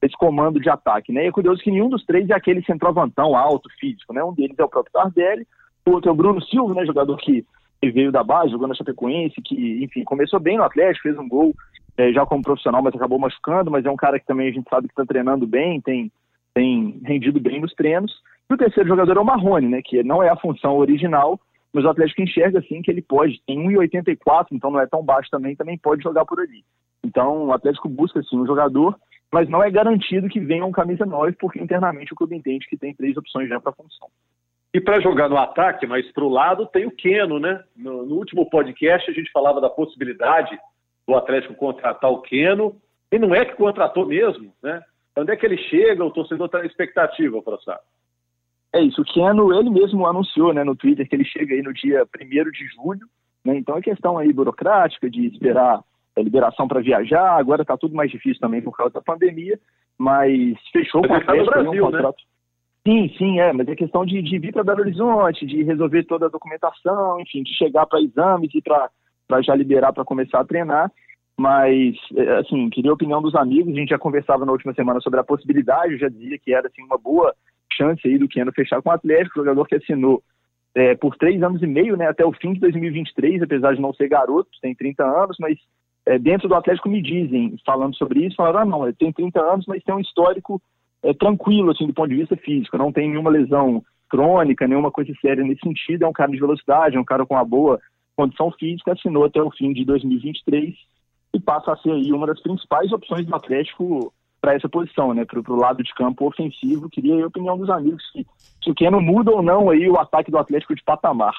esse 0.01 0.17
comando 0.17 0.59
de 0.59 0.69
ataque, 0.69 1.11
né? 1.11 1.25
E 1.25 1.27
é 1.27 1.31
curioso 1.31 1.61
que 1.61 1.71
nenhum 1.71 1.89
dos 1.89 2.03
três 2.03 2.29
é 2.29 2.33
aquele 2.33 2.63
centroavantão 2.63 3.35
alto, 3.35 3.69
físico, 3.79 4.11
né? 4.11 4.23
Um 4.23 4.33
deles 4.33 4.57
é 4.57 4.63
o 4.63 4.69
próprio 4.69 4.91
Tardelli, 4.91 5.47
o 5.85 5.91
outro 5.91 6.09
é 6.09 6.13
o 6.13 6.15
Bruno 6.15 6.41
Silva, 6.41 6.73
né, 6.73 6.85
jogador 6.85 7.17
que, 7.17 7.45
veio 7.83 8.11
da 8.11 8.23
base, 8.23 8.49
jogou 8.49 8.67
na 8.67 8.73
Chapecoense, 8.73 9.39
que, 9.43 9.83
enfim, 9.83 10.03
começou 10.03 10.39
bem 10.39 10.57
no 10.57 10.63
Atlético, 10.63 11.03
fez 11.03 11.19
um 11.19 11.27
gol 11.27 11.53
é, 11.95 12.11
já 12.11 12.25
como 12.25 12.41
profissional, 12.41 12.81
mas 12.81 12.95
acabou 12.95 13.19
machucando, 13.19 13.69
mas 13.69 13.85
é 13.85 13.91
um 13.91 13.95
cara 13.95 14.19
que 14.19 14.25
também 14.25 14.49
a 14.49 14.51
gente 14.51 14.67
sabe 14.67 14.87
que 14.87 14.93
está 14.93 15.05
treinando 15.05 15.45
bem, 15.45 15.79
tem, 15.81 16.11
tem 16.53 16.99
rendido 17.03 17.39
bem 17.39 17.61
nos 17.61 17.73
treinos. 17.73 18.11
E 18.49 18.53
o 18.55 18.57
terceiro 18.57 18.89
jogador 18.89 19.17
é 19.17 19.19
o 19.19 19.25
Marrone, 19.25 19.67
né, 19.67 19.81
que 19.83 20.03
não 20.03 20.23
é 20.23 20.29
a 20.29 20.35
função 20.35 20.77
original, 20.77 21.39
mas 21.71 21.85
o 21.85 21.89
Atlético 21.89 22.21
enxerga 22.21 22.57
assim 22.57 22.81
que 22.81 22.89
ele 22.89 23.03
pode, 23.03 23.39
tem 23.45 23.59
1,84, 23.59 24.47
então 24.51 24.71
não 24.71 24.79
é 24.79 24.87
tão 24.87 25.03
baixo 25.03 25.29
também, 25.29 25.55
também 25.55 25.77
pode 25.77 26.01
jogar 26.01 26.25
por 26.25 26.39
ali. 26.39 26.63
Então 27.03 27.45
o 27.45 27.53
Atlético 27.53 27.87
busca 27.87 28.19
assim 28.19 28.35
um 28.35 28.47
jogador, 28.47 28.97
mas 29.31 29.47
não 29.49 29.61
é 29.61 29.69
garantido 29.69 30.29
que 30.29 30.39
venha 30.39 30.65
um 30.65 30.71
camisa 30.71 31.05
9, 31.05 31.33
porque 31.33 31.61
internamente 31.61 32.13
o 32.13 32.15
clube 32.15 32.35
entende 32.35 32.65
que 32.67 32.77
tem 32.77 32.95
três 32.95 33.15
opções 33.17 33.47
já 33.49 33.59
para 33.59 33.71
a 33.71 33.75
função. 33.75 34.07
E 34.75 34.81
para 34.81 34.99
jogar 34.99 35.29
no 35.29 35.37
ataque, 35.37 35.87
mas 35.87 36.05
para 36.11 36.25
o 36.25 36.27
lado, 36.27 36.65
tem 36.65 36.85
o 36.85 36.91
Keno, 36.91 37.39
né? 37.39 37.63
No, 37.77 38.05
no, 38.05 38.15
último 38.15 38.49
podcast 38.49 39.09
a 39.09 39.13
gente 39.13 39.31
falava 39.31 39.61
da 39.61 39.69
possibilidade 39.69 40.59
do 41.07 41.15
Atlético 41.15 41.55
contratar 41.55 42.11
o 42.11 42.19
Keno, 42.19 42.75
e 43.09 43.17
não 43.17 43.33
é 43.33 43.45
que 43.45 43.55
contratou 43.55 44.05
mesmo, 44.05 44.51
né? 44.61 44.83
Onde 45.15 45.31
é 45.31 45.37
que 45.37 45.45
ele 45.45 45.57
chega? 45.57 46.03
O 46.03 46.11
torcedor 46.11 46.47
está 46.47 46.59
na 46.59 46.65
expectativa, 46.65 47.41
professor. 47.41 47.79
É 48.73 48.81
isso, 48.81 49.01
o 49.01 49.05
Keno, 49.05 49.57
ele 49.57 49.69
mesmo 49.69 50.05
anunciou 50.05 50.53
né, 50.53 50.61
no 50.65 50.75
Twitter 50.75 51.07
que 51.07 51.15
ele 51.15 51.23
chega 51.23 51.55
aí 51.55 51.61
no 51.61 51.71
dia 51.71 52.03
1 52.03 52.51
de 52.51 52.67
julho, 52.75 53.07
né? 53.45 53.55
Então 53.55 53.77
é 53.77 53.81
questão 53.81 54.17
aí 54.17 54.33
burocrática 54.33 55.09
de 55.09 55.25
esperar 55.27 55.79
a 56.17 56.21
liberação 56.21 56.67
para 56.67 56.81
viajar, 56.81 57.39
agora 57.39 57.61
está 57.61 57.77
tudo 57.77 57.95
mais 57.95 58.11
difícil 58.11 58.41
também 58.41 58.61
por 58.61 58.75
causa 58.75 58.95
da 58.95 59.01
pandemia, 59.01 59.57
mas 59.97 60.59
fechou 60.73 60.99
o 60.99 61.07
contrato, 61.07 61.45
Brasil, 61.45 61.71
um 61.71 61.73
né? 61.73 61.79
contrato. 61.79 62.17
Né? 62.17 62.34
Sim, 62.87 63.09
sim, 63.17 63.39
é, 63.39 63.51
mas 63.51 63.67
é 63.67 63.75
questão 63.75 64.05
de, 64.05 64.21
de 64.21 64.37
vir 64.37 64.53
para 64.53 64.63
Belo 64.63 64.81
Horizonte, 64.81 65.43
de 65.45 65.63
resolver 65.63 66.03
toda 66.03 66.27
a 66.27 66.29
documentação, 66.29 67.19
enfim, 67.19 67.41
de 67.41 67.51
chegar 67.55 67.87
para 67.87 67.99
exames 67.99 68.51
e 68.53 68.61
para 68.61 69.41
já 69.41 69.55
liberar 69.55 69.91
para 69.91 70.05
começar 70.05 70.39
a 70.39 70.45
treinar. 70.45 70.91
Mas, 71.35 71.95
é, 72.15 72.37
assim, 72.37 72.69
queria 72.69 72.91
a 72.91 72.93
opinião 72.93 73.23
dos 73.23 73.33
amigos, 73.33 73.73
a 73.73 73.79
gente 73.79 73.89
já 73.89 73.97
conversava 73.97 74.45
na 74.45 74.51
última 74.51 74.71
semana 74.73 75.01
sobre 75.01 75.19
a 75.19 75.23
possibilidade, 75.23 75.93
eu 75.93 75.99
já 75.99 76.09
dizia 76.09 76.37
que 76.37 76.53
era, 76.53 76.67
assim, 76.67 76.83
uma 76.83 76.97
boa 76.97 77.33
chance 77.73 78.07
aí 78.07 78.19
do 78.19 78.27
Keno 78.27 78.53
fechar 78.53 78.81
com 78.83 78.89
o 78.89 78.93
Atlético, 78.93 79.39
jogador 79.39 79.67
que 79.67 79.75
assinou 79.75 80.21
é, 80.75 80.93
por 80.95 81.17
três 81.17 81.41
anos 81.41 81.63
e 81.63 81.67
meio, 81.67 81.97
né, 81.97 82.07
até 82.07 82.23
o 82.23 82.33
fim 82.33 82.53
de 82.53 82.59
2023, 82.59 83.41
apesar 83.41 83.73
de 83.73 83.81
não 83.81 83.93
ser 83.93 84.07
garoto, 84.07 84.49
tem 84.61 84.75
30 84.75 85.03
anos, 85.03 85.37
mas 85.39 85.57
é, 86.05 86.19
dentro 86.19 86.47
do 86.47 86.53
Atlético 86.53 86.87
me 86.87 87.01
dizem, 87.01 87.55
falando 87.65 87.95
sobre 87.95 88.25
isso, 88.25 88.35
falaram, 88.35 88.59
ah, 88.59 88.65
não, 88.65 88.83
ele 88.83 88.95
tem 88.95 89.11
30 89.11 89.41
anos, 89.41 89.65
mas 89.67 89.83
tem 89.83 89.95
um 89.95 89.99
histórico 89.99 90.61
é, 91.05 91.13
tranquilo, 91.13 91.71
assim, 91.71 91.87
do 91.87 91.93
ponto 91.93 92.09
de 92.09 92.17
vista 92.17 92.35
físico. 92.35 92.77
Não 92.77 92.91
tem 92.91 93.09
nenhuma 93.09 93.29
lesão 93.29 93.83
crônica, 94.09 94.67
nenhuma 94.67 94.91
coisa 94.91 95.13
séria 95.21 95.43
nesse 95.43 95.61
sentido. 95.61 96.03
É 96.03 96.07
um 96.07 96.13
cara 96.13 96.31
de 96.31 96.39
velocidade, 96.39 96.95
é 96.95 96.99
um 96.99 97.05
cara 97.05 97.25
com 97.25 97.35
uma 97.35 97.45
boa 97.45 97.79
condição 98.15 98.51
física, 98.51 98.93
assinou 98.93 99.25
até 99.25 99.41
o 99.41 99.51
fim 99.51 99.73
de 99.73 99.83
2023 99.85 100.73
e 101.33 101.39
passa 101.39 101.73
a 101.73 101.77
ser 101.77 101.91
aí 101.91 102.11
uma 102.13 102.25
das 102.25 102.41
principais 102.41 102.91
opções 102.91 103.25
do 103.25 103.35
Atlético 103.35 104.13
para 104.39 104.53
essa 104.53 104.69
posição, 104.69 105.13
né, 105.13 105.25
para 105.25 105.39
o 105.39 105.55
lado 105.55 105.83
de 105.83 105.93
campo 105.93 106.27
ofensivo. 106.27 106.89
Queria 106.89 107.23
a 107.23 107.27
opinião 107.27 107.57
dos 107.57 107.69
amigos 107.69 108.03
se, 108.11 108.25
se 108.63 108.71
o 108.71 108.75
Keno 108.75 109.01
muda 109.01 109.31
ou 109.31 109.41
não 109.41 109.69
aí 109.69 109.89
o 109.89 109.99
ataque 109.99 110.31
do 110.31 110.37
Atlético 110.37 110.75
de 110.75 110.83
patamar. 110.83 111.33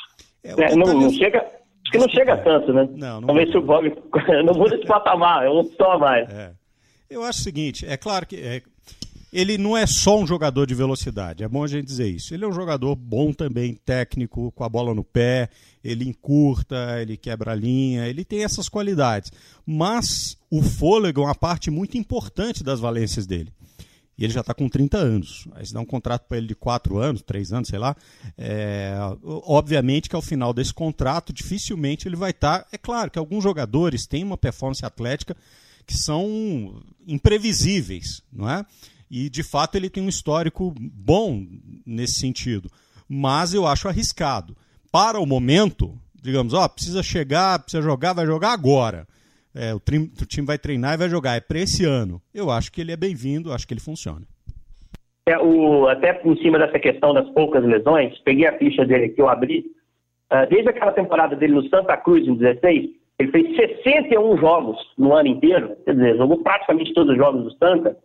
É, 0.45 0.75
não, 0.77 0.93
não 0.93 1.11
chega, 1.11 1.39
acho 1.39 1.93
que 1.93 1.99
não 1.99 2.09
chega 2.09 2.37
tanto, 2.39 2.73
né? 2.73 2.89
Não, 2.97 3.21
não 3.21 3.29
Vamos 3.29 3.45
ver 3.45 3.51
se 3.51 3.59
o 3.59 3.63
Bob 3.63 3.89
não 4.45 4.55
muda 4.55 4.77
de 4.77 4.87
patamar, 4.87 5.47
é 5.47 5.51
um 5.51 5.65
só 5.65 5.99
mais. 5.99 6.29
É. 6.29 6.53
Eu 7.09 7.23
acho 7.23 7.41
o 7.41 7.43
seguinte, 7.43 7.87
é 7.87 7.97
claro 7.97 8.27
que 8.27 8.37
é, 8.37 8.63
ele 9.37 9.59
não 9.59 9.77
é 9.77 9.87
só 9.87 10.19
um 10.19 10.27
jogador 10.27 10.67
de 10.67 10.75
velocidade, 10.75 11.45
é 11.45 11.49
bom 11.49 11.63
a 11.63 11.67
gente 11.67 11.85
dizer 11.85 12.09
isso. 12.09 12.33
Ele 12.33 12.47
é 12.47 12.49
um 12.49 12.53
jogador 12.55 12.97
bom 12.97 13.35
também, 13.35 13.75
técnico, 13.75 14.51
com 14.53 14.65
a 14.65 14.69
bola 14.69 14.95
no 14.95 15.05
pé, 15.05 15.51
ele 15.85 16.09
encurta, 16.09 17.03
ele 17.03 17.19
quebra 17.19 17.53
a 17.53 17.55
linha, 17.55 18.09
ele 18.09 18.25
tem 18.25 18.43
essas 18.43 18.67
qualidades. 18.67 19.31
Mas 19.67 20.39
o 20.51 20.63
fôlego 20.63 21.21
é 21.21 21.25
uma 21.25 21.35
parte 21.35 21.71
muito 21.71 21.99
importante 21.99 22.65
das 22.65 22.81
valências 22.81 23.27
dele. 23.27 23.53
E 24.17 24.25
ele 24.25 24.33
já 24.33 24.41
está 24.41 24.55
com 24.55 24.71
30 24.71 24.97
anos. 24.97 25.47
Aí 25.53 25.71
dá 25.71 25.81
um 25.81 25.85
contrato 25.85 26.27
para 26.27 26.39
ele 26.39 26.47
de 26.47 26.55
4 26.55 26.97
anos, 26.97 27.21
3 27.21 27.53
anos, 27.53 27.69
sei 27.69 27.79
lá. 27.79 27.95
É, 28.39 28.95
obviamente 29.23 30.09
que 30.09 30.17
ao 30.17 30.23
final 30.23 30.55
desse 30.55 30.73
contrato, 30.73 31.31
dificilmente 31.31 32.09
ele 32.09 32.17
vai 32.17 32.31
estar. 32.31 32.61
Tá, 32.61 32.69
é 32.73 32.79
claro 32.79 33.11
que 33.11 33.19
alguns 33.19 33.45
jogadores 33.45 34.07
têm 34.07 34.25
uma 34.25 34.39
performance 34.39 34.83
atlética 34.83 35.37
que 35.87 35.95
são 35.95 36.83
imprevisíveis, 37.07 38.23
não 38.33 38.49
é? 38.49 38.65
E 39.11 39.29
de 39.29 39.43
fato 39.43 39.77
ele 39.77 39.91
tem 39.91 40.03
um 40.03 40.09
histórico 40.09 40.75
bom 40.79 41.45
nesse 41.87 42.19
sentido. 42.21 42.71
Mas 43.09 43.55
eu 43.55 43.67
acho 43.67 43.89
arriscado. 43.89 44.57
Para 44.91 45.21
o 45.21 45.27
momento, 45.27 45.95
digamos, 46.21 46.55
ó, 46.55 46.69
precisa 46.69 47.03
chegar, 47.03 47.59
precisa 47.61 47.83
jogar, 47.83 48.13
vai 48.13 48.27
jogar 48.27 48.53
agora. 48.53 49.07
É, 49.55 49.75
o, 49.75 49.81
time, 49.81 50.11
o 50.21 50.27
time 50.27 50.47
vai 50.47 50.59
treinar 50.59 50.95
e 50.95 50.99
vai 50.99 51.09
jogar. 51.09 51.37
É 51.37 51.41
para 51.41 51.59
esse 51.59 51.85
ano. 51.85 52.21
Eu 52.35 52.51
acho 52.51 52.71
que 52.71 52.81
ele 52.81 52.93
é 52.93 52.97
bem-vindo, 52.97 53.53
acho 53.53 53.67
que 53.67 53.73
ele 53.73 53.81
funciona. 53.81 54.23
É, 55.29 55.39
o, 55.39 55.89
até 55.89 56.13
por 56.13 56.37
cima 56.39 56.59
dessa 56.59 56.79
questão 56.79 57.13
das 57.13 57.29
poucas 57.31 57.65
lesões, 57.65 58.17
peguei 58.21 58.47
a 58.47 58.57
ficha 58.59 58.85
dele 58.85 59.07
aqui, 59.07 59.21
eu 59.21 59.29
abri. 59.29 59.65
uh, 60.33 60.49
desde 60.49 60.69
aquela 60.69 60.93
temporada 60.93 61.35
dele 61.35 61.55
no 61.55 61.69
Santa 61.69 61.97
Cruz, 61.97 62.27
em 62.29 62.37
16, 62.37 62.91
ele 63.19 63.31
fez 63.33 63.57
61 63.57 64.39
jogos 64.39 64.77
no 64.97 65.15
ano 65.15 65.29
inteiro, 65.29 65.75
quer 65.85 65.95
dizer, 65.95 66.17
jogou 66.17 66.43
praticamente 66.43 66.93
todos 66.93 67.13
os 67.13 67.19
jogos 67.19 67.43
do 67.45 67.59
Santa. 67.59 67.97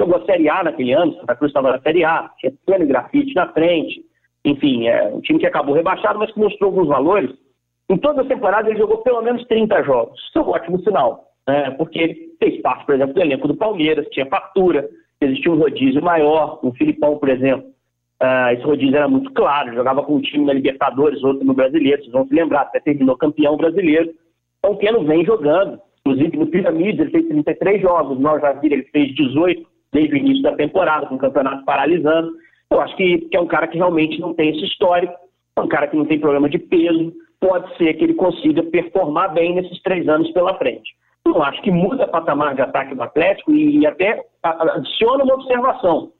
Jogou 0.00 0.16
a 0.16 0.26
Série 0.26 0.48
A 0.48 0.64
naquele 0.64 0.92
ano, 0.92 1.14
Santa 1.14 1.36
Cruz 1.36 1.50
estava 1.50 1.72
na 1.72 1.80
Série 1.80 2.04
A, 2.04 2.30
tinha 2.38 2.52
pleno 2.66 2.86
grafite 2.86 3.34
na 3.34 3.48
frente. 3.52 4.04
Enfim, 4.44 4.88
é 4.88 5.08
um 5.08 5.20
time 5.20 5.38
que 5.38 5.46
acabou 5.46 5.74
rebaixado, 5.74 6.18
mas 6.18 6.32
que 6.32 6.38
mostrou 6.38 6.70
alguns 6.70 6.88
valores. 6.88 7.30
Em 7.88 7.96
todas 7.96 8.20
as 8.20 8.28
temporadas 8.28 8.70
ele 8.70 8.80
jogou 8.80 8.98
pelo 8.98 9.22
menos 9.22 9.46
30 9.46 9.82
jogos. 9.84 10.20
Isso 10.20 10.38
é 10.38 10.42
um 10.42 10.48
ótimo 10.48 10.80
sinal, 10.82 11.30
né? 11.46 11.70
porque 11.72 11.98
ele 11.98 12.34
fez 12.38 12.60
parte, 12.60 12.84
por 12.84 12.94
exemplo, 12.94 13.14
do 13.14 13.20
elenco 13.20 13.46
do 13.46 13.54
Palmeiras, 13.54 14.08
tinha 14.10 14.26
fatura, 14.26 14.88
existia 15.20 15.52
um 15.52 15.58
rodízio 15.58 16.02
maior, 16.02 16.58
o 16.62 16.72
Filipão, 16.72 17.16
por 17.18 17.28
exemplo. 17.28 17.66
Uh, 18.22 18.54
esse 18.54 18.62
rodízio 18.62 18.96
era 18.96 19.08
muito 19.08 19.32
claro, 19.32 19.74
jogava 19.74 20.02
com 20.02 20.16
um 20.16 20.20
time 20.20 20.46
na 20.46 20.52
Libertadores, 20.52 21.22
outro 21.22 21.44
no 21.44 21.52
Brasileiro, 21.52 22.00
vocês 22.00 22.12
vão 22.12 22.26
se 22.26 22.34
lembrar, 22.34 22.62
até 22.62 22.80
terminou 22.80 23.16
campeão 23.16 23.56
brasileiro. 23.56 24.12
Então 24.58 24.72
o 24.72 24.78
Keno 24.78 25.04
vem 25.04 25.24
jogando, 25.24 25.78
inclusive 26.00 26.36
no 26.36 26.46
Piramides 26.46 27.00
ele 27.00 27.10
fez 27.10 27.28
33 27.28 27.82
jogos, 27.82 28.18
já 28.40 28.52
vimos 28.52 28.72
ele 28.72 28.82
fez 28.84 29.14
18 29.14 29.73
desde 29.94 30.12
o 30.12 30.18
início 30.18 30.42
da 30.42 30.56
temporada, 30.56 31.06
com 31.06 31.14
o 31.14 31.18
campeonato 31.18 31.64
paralisando. 31.64 32.32
Eu 32.70 32.80
acho 32.80 32.94
que, 32.96 33.18
que 33.18 33.36
é 33.36 33.40
um 33.40 33.46
cara 33.46 33.68
que 33.68 33.78
realmente 33.78 34.20
não 34.20 34.34
tem 34.34 34.50
esse 34.50 34.64
histórico, 34.64 35.14
é 35.56 35.60
um 35.60 35.68
cara 35.68 35.86
que 35.86 35.96
não 35.96 36.04
tem 36.04 36.18
problema 36.18 36.50
de 36.50 36.58
peso, 36.58 37.12
pode 37.40 37.74
ser 37.78 37.94
que 37.94 38.04
ele 38.04 38.14
consiga 38.14 38.62
performar 38.64 39.32
bem 39.32 39.54
nesses 39.54 39.80
três 39.82 40.08
anos 40.08 40.30
pela 40.32 40.58
frente. 40.58 40.90
Eu 41.24 41.42
acho 41.42 41.62
que 41.62 41.70
muda 41.70 42.04
o 42.04 42.08
patamar 42.08 42.54
de 42.54 42.60
ataque 42.60 42.94
do 42.94 43.02
Atlético 43.02 43.52
e 43.52 43.86
até 43.86 44.22
adiciona 44.42 45.24
uma 45.24 45.34
observação. 45.34 46.10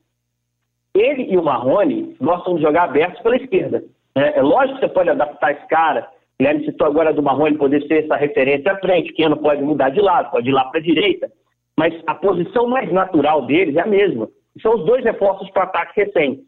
Ele 0.95 1.25
e 1.25 1.37
o 1.37 1.43
Marrone 1.43 2.17
gostam 2.21 2.55
de 2.55 2.63
jogar 2.63 2.85
abertos 2.85 3.21
pela 3.21 3.37
esquerda. 3.37 3.83
É, 4.15 4.39
é 4.39 4.43
lógico 4.43 4.79
que 4.79 4.87
você 4.87 4.93
pode 4.93 5.11
adaptar 5.11 5.53
esse 5.53 5.67
cara. 5.67 6.09
Guilherme 6.39 6.65
citou 6.65 6.87
agora 6.87 7.13
do 7.13 7.23
Marrone 7.23 7.59
poder 7.59 7.83
ser 7.87 8.05
essa 8.05 8.17
referência 8.17 8.73
à 8.73 8.79
frente. 8.79 9.13
Quem 9.13 9.29
não 9.29 9.37
pode 9.37 9.63
mudar 9.63 9.91
de 9.91 10.01
lado, 10.01 10.31
pode 10.31 10.49
ir 10.49 10.53
lá 10.53 10.65
para 10.65 10.79
a 10.79 10.83
direita. 10.83 11.31
Mas 11.79 11.95
a 12.07 12.15
posição 12.15 12.67
mais 12.69 12.91
natural 12.93 13.47
deles 13.47 13.77
é 13.77 13.81
a 13.81 13.87
mesma. 13.87 14.29
São 14.63 14.77
os 14.77 14.85
dois 14.85 15.05
reforços 15.05 15.51
para 15.51 15.65
ataque 15.65 16.01
recentes. 16.01 16.45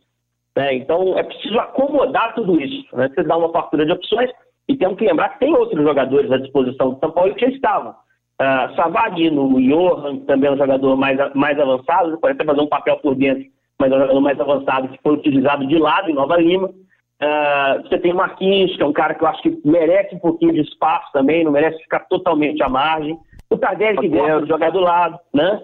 Né? 0.56 0.74
Então 0.74 1.18
é 1.18 1.22
preciso 1.22 1.58
acomodar 1.58 2.34
tudo 2.34 2.60
isso. 2.60 2.96
Né? 2.96 3.08
Você 3.08 3.22
dá 3.22 3.36
uma 3.36 3.52
fartura 3.52 3.84
de 3.84 3.92
opções 3.92 4.30
e 4.68 4.76
temos 4.76 4.96
que 4.98 5.04
lembrar 5.04 5.30
que 5.30 5.40
tem 5.40 5.54
outros 5.54 5.82
jogadores 5.82 6.30
à 6.30 6.38
disposição 6.38 6.92
do 6.92 7.00
São 7.00 7.10
Paulo 7.10 7.34
que 7.34 7.46
já 7.46 7.52
estavam. 7.52 7.94
Uh, 8.40 8.74
Savarino, 8.76 9.60
Johan, 9.60 10.18
também 10.26 10.50
é 10.50 10.52
um 10.52 10.58
jogador 10.58 10.96
mais, 10.96 11.18
mais 11.34 11.58
avançado, 11.58 12.18
pode 12.18 12.34
até 12.34 12.44
fazer 12.44 12.60
um 12.60 12.68
papel 12.68 12.98
por 12.98 13.14
dentro, 13.14 13.44
mas 13.78 13.90
é 13.90 13.94
um 13.94 14.00
jogador 14.00 14.20
mais 14.20 14.38
avançado 14.38 14.88
que 14.88 15.02
foi 15.02 15.14
utilizado 15.14 15.66
de 15.66 15.78
lado 15.78 16.10
em 16.10 16.14
Nova 16.14 16.36
Lima. 16.36 16.68
Uh, 16.68 17.82
você 17.82 17.98
tem 17.98 18.12
o 18.12 18.16
Marquinhos, 18.16 18.76
que 18.76 18.82
é 18.82 18.86
um 18.86 18.92
cara 18.92 19.14
que 19.14 19.24
eu 19.24 19.28
acho 19.28 19.42
que 19.42 19.58
merece 19.64 20.14
um 20.14 20.18
pouquinho 20.18 20.52
de 20.52 20.60
espaço 20.60 21.10
também, 21.12 21.44
não 21.44 21.52
merece 21.52 21.82
ficar 21.82 22.00
totalmente 22.00 22.62
à 22.62 22.68
margem. 22.68 23.16
O 23.50 23.56
Tardelli 23.56 23.98
que 23.98 24.08
gosta 24.08 24.42
de 24.42 24.48
jogar 24.48 24.70
do 24.70 24.80
lado, 24.80 25.18
né? 25.32 25.62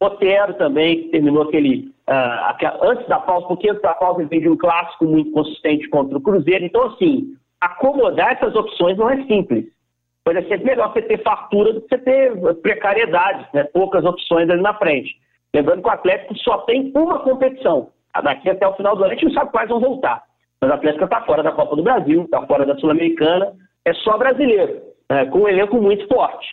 Otero 0.00 0.54
também, 0.54 1.02
que 1.02 1.08
terminou 1.08 1.44
aquele. 1.44 1.92
Uh, 2.08 2.82
antes 2.82 3.06
da 3.08 3.18
pausa, 3.18 3.46
porque 3.46 3.70
antes 3.70 3.80
da 3.80 3.94
pausa 3.94 4.20
ele 4.20 4.28
veio 4.28 4.42
de 4.42 4.48
um 4.50 4.56
clássico 4.56 5.06
muito 5.06 5.30
consistente 5.30 5.88
contra 5.88 6.18
o 6.18 6.20
Cruzeiro. 6.20 6.64
Então, 6.64 6.82
assim, 6.88 7.34
acomodar 7.60 8.32
essas 8.32 8.54
opções 8.54 8.98
não 8.98 9.08
é 9.08 9.24
simples. 9.24 9.66
Mas 10.26 10.36
é 10.36 10.42
sempre 10.42 10.64
melhor 10.64 10.92
você 10.92 11.02
ter 11.02 11.22
fartura 11.22 11.72
do 11.72 11.80
que 11.82 11.88
você 11.88 11.98
ter 11.98 12.54
precariedade, 12.56 13.46
né? 13.52 13.64
poucas 13.64 14.04
opções 14.04 14.48
ali 14.48 14.62
na 14.62 14.74
frente. 14.74 15.14
Lembrando 15.54 15.82
que 15.82 15.88
o 15.88 15.92
Atlético 15.92 16.36
só 16.38 16.58
tem 16.58 16.90
uma 16.94 17.20
competição. 17.20 17.88
Daqui 18.22 18.48
até 18.48 18.66
o 18.66 18.74
final 18.74 18.96
do 18.96 19.04
ano 19.04 19.12
a 19.12 19.14
gente 19.14 19.26
não 19.26 19.32
sabe 19.32 19.50
quais 19.50 19.68
vão 19.68 19.80
voltar. 19.80 20.22
Mas 20.60 20.70
o 20.70 20.74
Atlético 20.74 21.04
está 21.04 21.20
fora 21.22 21.42
da 21.42 21.52
Copa 21.52 21.76
do 21.76 21.82
Brasil, 21.82 22.22
está 22.22 22.46
fora 22.46 22.64
da 22.64 22.76
Sul-Americana, 22.76 23.52
é 23.84 23.92
só 23.92 24.16
brasileiro, 24.16 24.80
né? 25.10 25.26
com 25.26 25.40
um 25.40 25.48
elenco 25.48 25.80
muito 25.80 26.06
forte. 26.08 26.46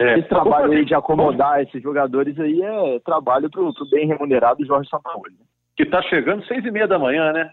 É, 0.00 0.18
esse 0.18 0.28
trabalho 0.30 0.72
aí 0.72 0.82
de 0.82 0.94
acomodar 0.94 1.60
esses 1.60 1.82
jogadores 1.82 2.38
aí 2.40 2.62
é 2.62 2.98
trabalho 3.00 3.50
para 3.50 3.60
o 3.60 3.72
bem 3.90 4.06
remunerado 4.06 4.64
Jorge 4.64 4.88
Sampaoli. 4.88 5.36
Que 5.76 5.82
está 5.82 6.00
chegando 6.00 6.42
seis 6.46 6.64
e 6.64 6.70
meia 6.70 6.88
da 6.88 6.98
manhã, 6.98 7.30
né? 7.34 7.52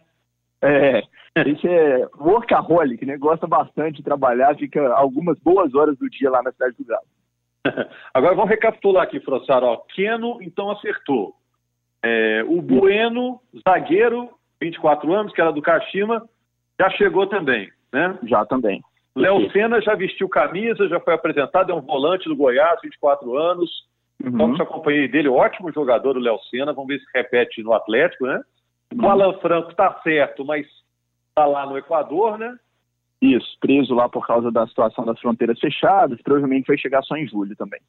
É, 0.61 1.03
esse 1.35 1.67
é 1.67 2.07
workaholic, 2.17 3.05
né? 3.05 3.17
Gosta 3.17 3.45
bastante 3.45 3.97
de 3.97 4.03
trabalhar, 4.03 4.55
fica 4.55 4.93
algumas 4.93 5.37
boas 5.39 5.75
horas 5.75 5.97
do 5.97 6.09
dia 6.09 6.31
lá 6.31 6.41
na 6.41 6.53
cidade 6.53 6.75
do 6.77 6.85
Galo. 6.85 7.03
Agora 8.13 8.33
vamos 8.33 8.49
recapitular 8.49 9.03
aqui, 9.03 9.19
Frossaro. 9.19 9.65
Ó, 9.65 9.77
Keno, 9.93 10.37
então, 10.41 10.71
acertou. 10.71 11.35
É, 12.01 12.45
o 12.47 12.61
Bueno, 12.61 13.41
zagueiro, 13.67 14.29
24 14.61 15.13
anos, 15.13 15.33
que 15.33 15.41
era 15.41 15.51
do 15.51 15.61
Kashima, 15.61 16.23
já 16.79 16.89
chegou 16.91 17.27
também, 17.27 17.69
né? 17.91 18.17
Já 18.23 18.45
também. 18.45 18.81
Léo 19.17 19.51
Senna 19.51 19.81
já 19.81 19.95
vestiu 19.95 20.29
camisa, 20.29 20.87
já 20.87 20.99
foi 20.99 21.13
apresentado, 21.13 21.71
é 21.71 21.75
um 21.75 21.81
volante 21.81 22.29
do 22.29 22.35
Goiás, 22.35 22.79
24 22.81 23.37
anos. 23.37 23.69
Uhum. 24.23 24.29
Então, 24.29 24.55
te 24.55 24.61
acompanhei 24.61 25.07
dele, 25.07 25.27
ótimo 25.27 25.71
jogador 25.71 26.17
o 26.17 26.19
Léo 26.19 26.39
Senna, 26.49 26.73
vamos 26.73 26.87
ver 26.87 26.99
se 26.99 27.05
repete 27.13 27.61
no 27.61 27.73
Atlético, 27.73 28.25
né? 28.25 28.41
O 28.93 29.01
uhum. 29.01 29.09
Alan 29.09 29.33
Franco 29.39 29.75
tá 29.75 29.99
certo, 30.03 30.45
mas 30.45 30.65
tá 31.35 31.45
lá 31.45 31.65
no 31.65 31.77
Equador, 31.77 32.37
né? 32.37 32.57
Isso, 33.21 33.57
preso 33.59 33.95
lá 33.95 34.07
por 34.07 34.25
causa 34.25 34.51
da 34.51 34.67
situação 34.67 35.03
das 35.03 35.19
fronteiras 35.19 35.59
fechadas, 35.59 36.21
provavelmente 36.21 36.67
vai 36.67 36.77
chegar 36.77 37.01
só 37.03 37.15
em 37.15 37.27
julho 37.27 37.55
também. 37.55 37.79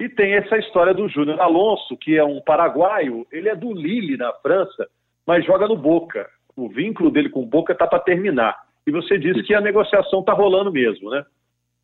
E 0.00 0.08
tem 0.08 0.34
essa 0.34 0.56
história 0.58 0.92
do 0.92 1.08
Júnior 1.08 1.40
Alonso, 1.40 1.96
que 1.96 2.16
é 2.16 2.24
um 2.24 2.40
paraguaio, 2.40 3.26
ele 3.30 3.48
é 3.48 3.54
do 3.54 3.72
Lille, 3.72 4.16
na 4.16 4.32
França, 4.34 4.88
mas 5.26 5.44
joga 5.44 5.68
no 5.68 5.76
Boca. 5.76 6.28
O 6.56 6.68
vínculo 6.68 7.10
dele 7.10 7.28
com 7.28 7.42
o 7.42 7.46
Boca 7.46 7.74
tá 7.74 7.86
para 7.86 8.00
terminar. 8.00 8.56
E 8.86 8.90
você 8.90 9.18
disse 9.18 9.42
que 9.42 9.54
a 9.54 9.60
negociação 9.60 10.20
está 10.20 10.32
rolando 10.32 10.70
mesmo, 10.72 11.10
né? 11.10 11.24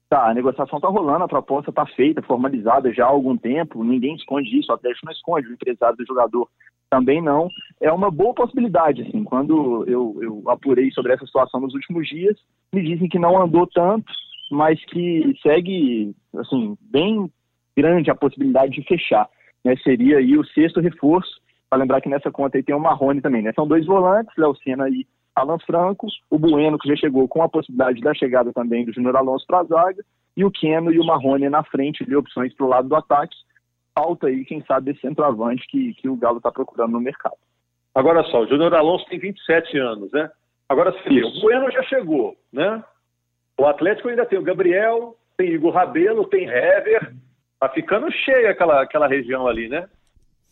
Tá, 0.08 0.28
a 0.28 0.34
negociação 0.34 0.78
está 0.78 0.88
rolando, 0.88 1.24
a 1.24 1.28
proposta 1.28 1.70
está 1.70 1.86
feita, 1.86 2.20
formalizada 2.22 2.92
já 2.92 3.04
há 3.04 3.08
algum 3.08 3.36
tempo, 3.36 3.84
ninguém 3.84 4.16
esconde 4.16 4.58
isso, 4.58 4.72
o 4.72 4.74
Atlético 4.74 5.06
não 5.06 5.12
esconde, 5.12 5.46
o 5.46 5.52
empresário 5.52 5.96
do 5.96 6.04
jogador 6.04 6.48
também 6.90 7.22
não. 7.22 7.48
É 7.80 7.92
uma 7.92 8.10
boa 8.10 8.34
possibilidade, 8.34 9.02
assim, 9.02 9.22
quando 9.22 9.84
eu, 9.86 10.18
eu 10.20 10.50
apurei 10.50 10.90
sobre 10.90 11.12
essa 11.12 11.24
situação 11.24 11.60
nos 11.60 11.74
últimos 11.74 12.08
dias, 12.08 12.36
me 12.74 12.82
dizem 12.82 13.08
que 13.08 13.20
não 13.20 13.40
andou 13.40 13.68
tanto, 13.68 14.12
mas 14.50 14.84
que 14.86 15.32
segue, 15.40 16.12
assim, 16.36 16.76
bem 16.80 17.30
grande 17.76 18.10
a 18.10 18.14
possibilidade 18.16 18.72
de 18.72 18.82
fechar. 18.82 19.28
Né? 19.64 19.76
Seria 19.76 20.18
aí 20.18 20.36
o 20.36 20.44
sexto 20.44 20.80
reforço, 20.80 21.40
para 21.70 21.78
lembrar 21.78 22.00
que 22.00 22.08
nessa 22.08 22.32
conta 22.32 22.58
aí 22.58 22.64
tem 22.64 22.74
o 22.74 22.80
Marrone 22.80 23.20
também, 23.20 23.42
né? 23.42 23.52
São 23.52 23.64
dois 23.64 23.86
volantes, 23.86 24.34
Léo 24.36 24.56
Senna 24.56 24.88
e 24.88 25.06
Alan 25.40 25.58
Franco, 25.58 26.06
o 26.30 26.38
Bueno, 26.38 26.78
que 26.78 26.88
já 26.88 26.96
chegou 26.96 27.26
com 27.28 27.42
a 27.42 27.48
possibilidade 27.48 28.00
da 28.00 28.14
chegada 28.14 28.52
também 28.52 28.84
do 28.84 28.92
Júnior 28.92 29.16
Alonso 29.16 29.46
para 29.46 29.60
a 29.60 29.64
zaga, 29.64 30.04
e 30.36 30.44
o 30.44 30.50
Keno 30.50 30.92
e 30.92 30.98
o 30.98 31.04
Marrone 31.04 31.48
na 31.48 31.62
frente 31.62 32.04
de 32.04 32.14
opções 32.14 32.54
para 32.54 32.66
o 32.66 32.68
lado 32.68 32.88
do 32.88 32.96
ataque. 32.96 33.36
Falta 33.94 34.28
aí, 34.28 34.44
quem 34.44 34.62
sabe, 34.64 34.92
esse 34.92 35.00
centroavante 35.00 35.66
que, 35.66 35.94
que 35.94 36.08
o 36.08 36.16
Galo 36.16 36.38
está 36.38 36.50
procurando 36.50 36.92
no 36.92 37.00
mercado. 37.00 37.36
Agora 37.94 38.22
só, 38.24 38.42
o 38.42 38.46
Júnior 38.46 38.74
Alonso 38.74 39.04
tem 39.06 39.18
27 39.18 39.76
anos, 39.78 40.12
né? 40.12 40.30
Agora 40.68 40.92
sim, 41.02 41.20
o 41.22 41.40
Bueno 41.40 41.70
já 41.72 41.82
chegou, 41.82 42.36
né? 42.52 42.82
O 43.58 43.66
Atlético 43.66 44.08
ainda 44.08 44.24
tem 44.24 44.38
o 44.38 44.42
Gabriel, 44.42 45.16
tem 45.36 45.50
Igor 45.50 45.74
Rabelo, 45.74 46.26
tem 46.26 46.48
Hever. 46.48 47.12
Tá 47.58 47.68
ficando 47.68 48.10
cheia 48.10 48.50
aquela, 48.50 48.82
aquela 48.82 49.06
região 49.06 49.46
ali, 49.46 49.68
né? 49.68 49.88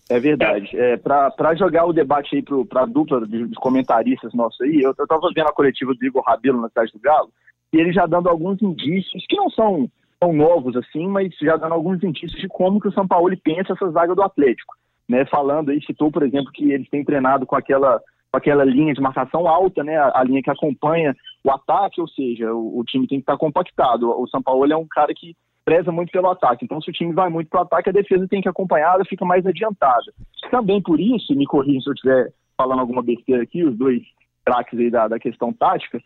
É 0.09 0.19
verdade. 0.19 0.71
É, 0.75 0.97
para 0.97 1.55
jogar 1.55 1.85
o 1.85 1.93
debate 1.93 2.37
aí 2.37 2.43
para 2.43 2.83
a 2.83 2.87
dupla 2.87 3.27
de, 3.27 3.49
comentaristas 3.57 4.33
nossos 4.33 4.61
aí, 4.63 4.81
eu 4.81 4.93
estava 4.93 5.29
vendo 5.35 5.49
a 5.49 5.53
coletiva 5.53 5.95
do 5.95 6.05
Igor 6.05 6.23
Rabelo 6.23 6.61
na 6.61 6.69
cidade 6.69 6.93
do 6.93 6.99
Galo, 6.99 7.31
e 7.73 7.77
ele 7.77 7.93
já 7.93 8.07
dando 8.07 8.29
alguns 8.29 8.61
indícios, 8.63 9.25
que 9.29 9.37
não 9.37 9.51
são 9.51 9.89
tão 10.19 10.33
novos 10.33 10.77
assim, 10.77 11.07
mas 11.07 11.35
já 11.41 11.57
dando 11.57 11.75
alguns 11.75 12.03
indícios 12.03 12.41
de 12.41 12.49
como 12.49 12.81
que 12.81 12.89
o 12.89 12.93
São 12.93 13.07
Paulo 13.07 13.37
pensa 13.45 13.75
essa 13.75 13.91
zaga 13.91 14.15
do 14.15 14.23
Atlético. 14.23 14.75
Né? 15.09 15.25
Falando 15.27 15.71
aí, 15.71 15.83
citou, 15.85 16.11
por 16.11 16.23
exemplo, 16.23 16.51
que 16.53 16.73
eles 16.73 16.89
têm 16.89 17.05
treinado 17.05 17.47
com 17.47 17.55
aquela, 17.55 18.01
com 18.31 18.39
aquela 18.39 18.65
linha 18.65 18.95
de 18.95 19.01
marcação 19.01 19.47
alta, 19.47 19.85
né? 19.85 19.97
a, 19.99 20.21
a 20.21 20.25
linha 20.25 20.43
que 20.43 20.51
acompanha 20.51 21.15
o 21.45 21.51
ataque, 21.51 22.01
ou 22.01 22.09
seja, 22.09 22.53
o, 22.53 22.79
o 22.79 22.85
time 22.85 23.07
tem 23.07 23.19
que 23.19 23.23
estar 23.23 23.37
compactado. 23.37 24.11
O 24.11 24.27
São 24.29 24.43
Paulo 24.43 24.71
é 24.73 24.77
um 24.77 24.87
cara 24.89 25.13
que 25.15 25.37
preza 25.69 25.93
muito 25.93 26.11
pelo 26.11 26.31
ataque. 26.31 26.65
Então, 26.65 26.81
se 26.81 26.89
o 26.89 26.93
time 26.95 27.13
vai 27.13 27.29
muito 27.29 27.51
para 27.51 27.61
o 27.61 27.63
ataque, 27.63 27.91
a 27.91 27.93
defesa 27.93 28.27
tem 28.27 28.41
que 28.41 28.49
acompanhar, 28.49 28.95
ela 28.95 29.05
fica 29.05 29.23
mais 29.23 29.45
adiantada. 29.45 30.15
Também 30.51 30.81
por 30.81 30.99
isso, 30.99 31.35
me 31.35 31.45
corrija 31.45 31.81
se 31.83 31.91
eu 31.91 31.93
estiver 31.93 32.33
falando 32.57 32.81
alguma 32.81 33.03
besteira 33.03 33.43
aqui, 33.43 33.63
os 33.63 33.77
dois 33.77 34.03
craques 34.47 34.79
aí 34.79 34.91
da, 34.91 35.09
da 35.09 35.19
questão 35.19 35.53
tática, 35.53 36.01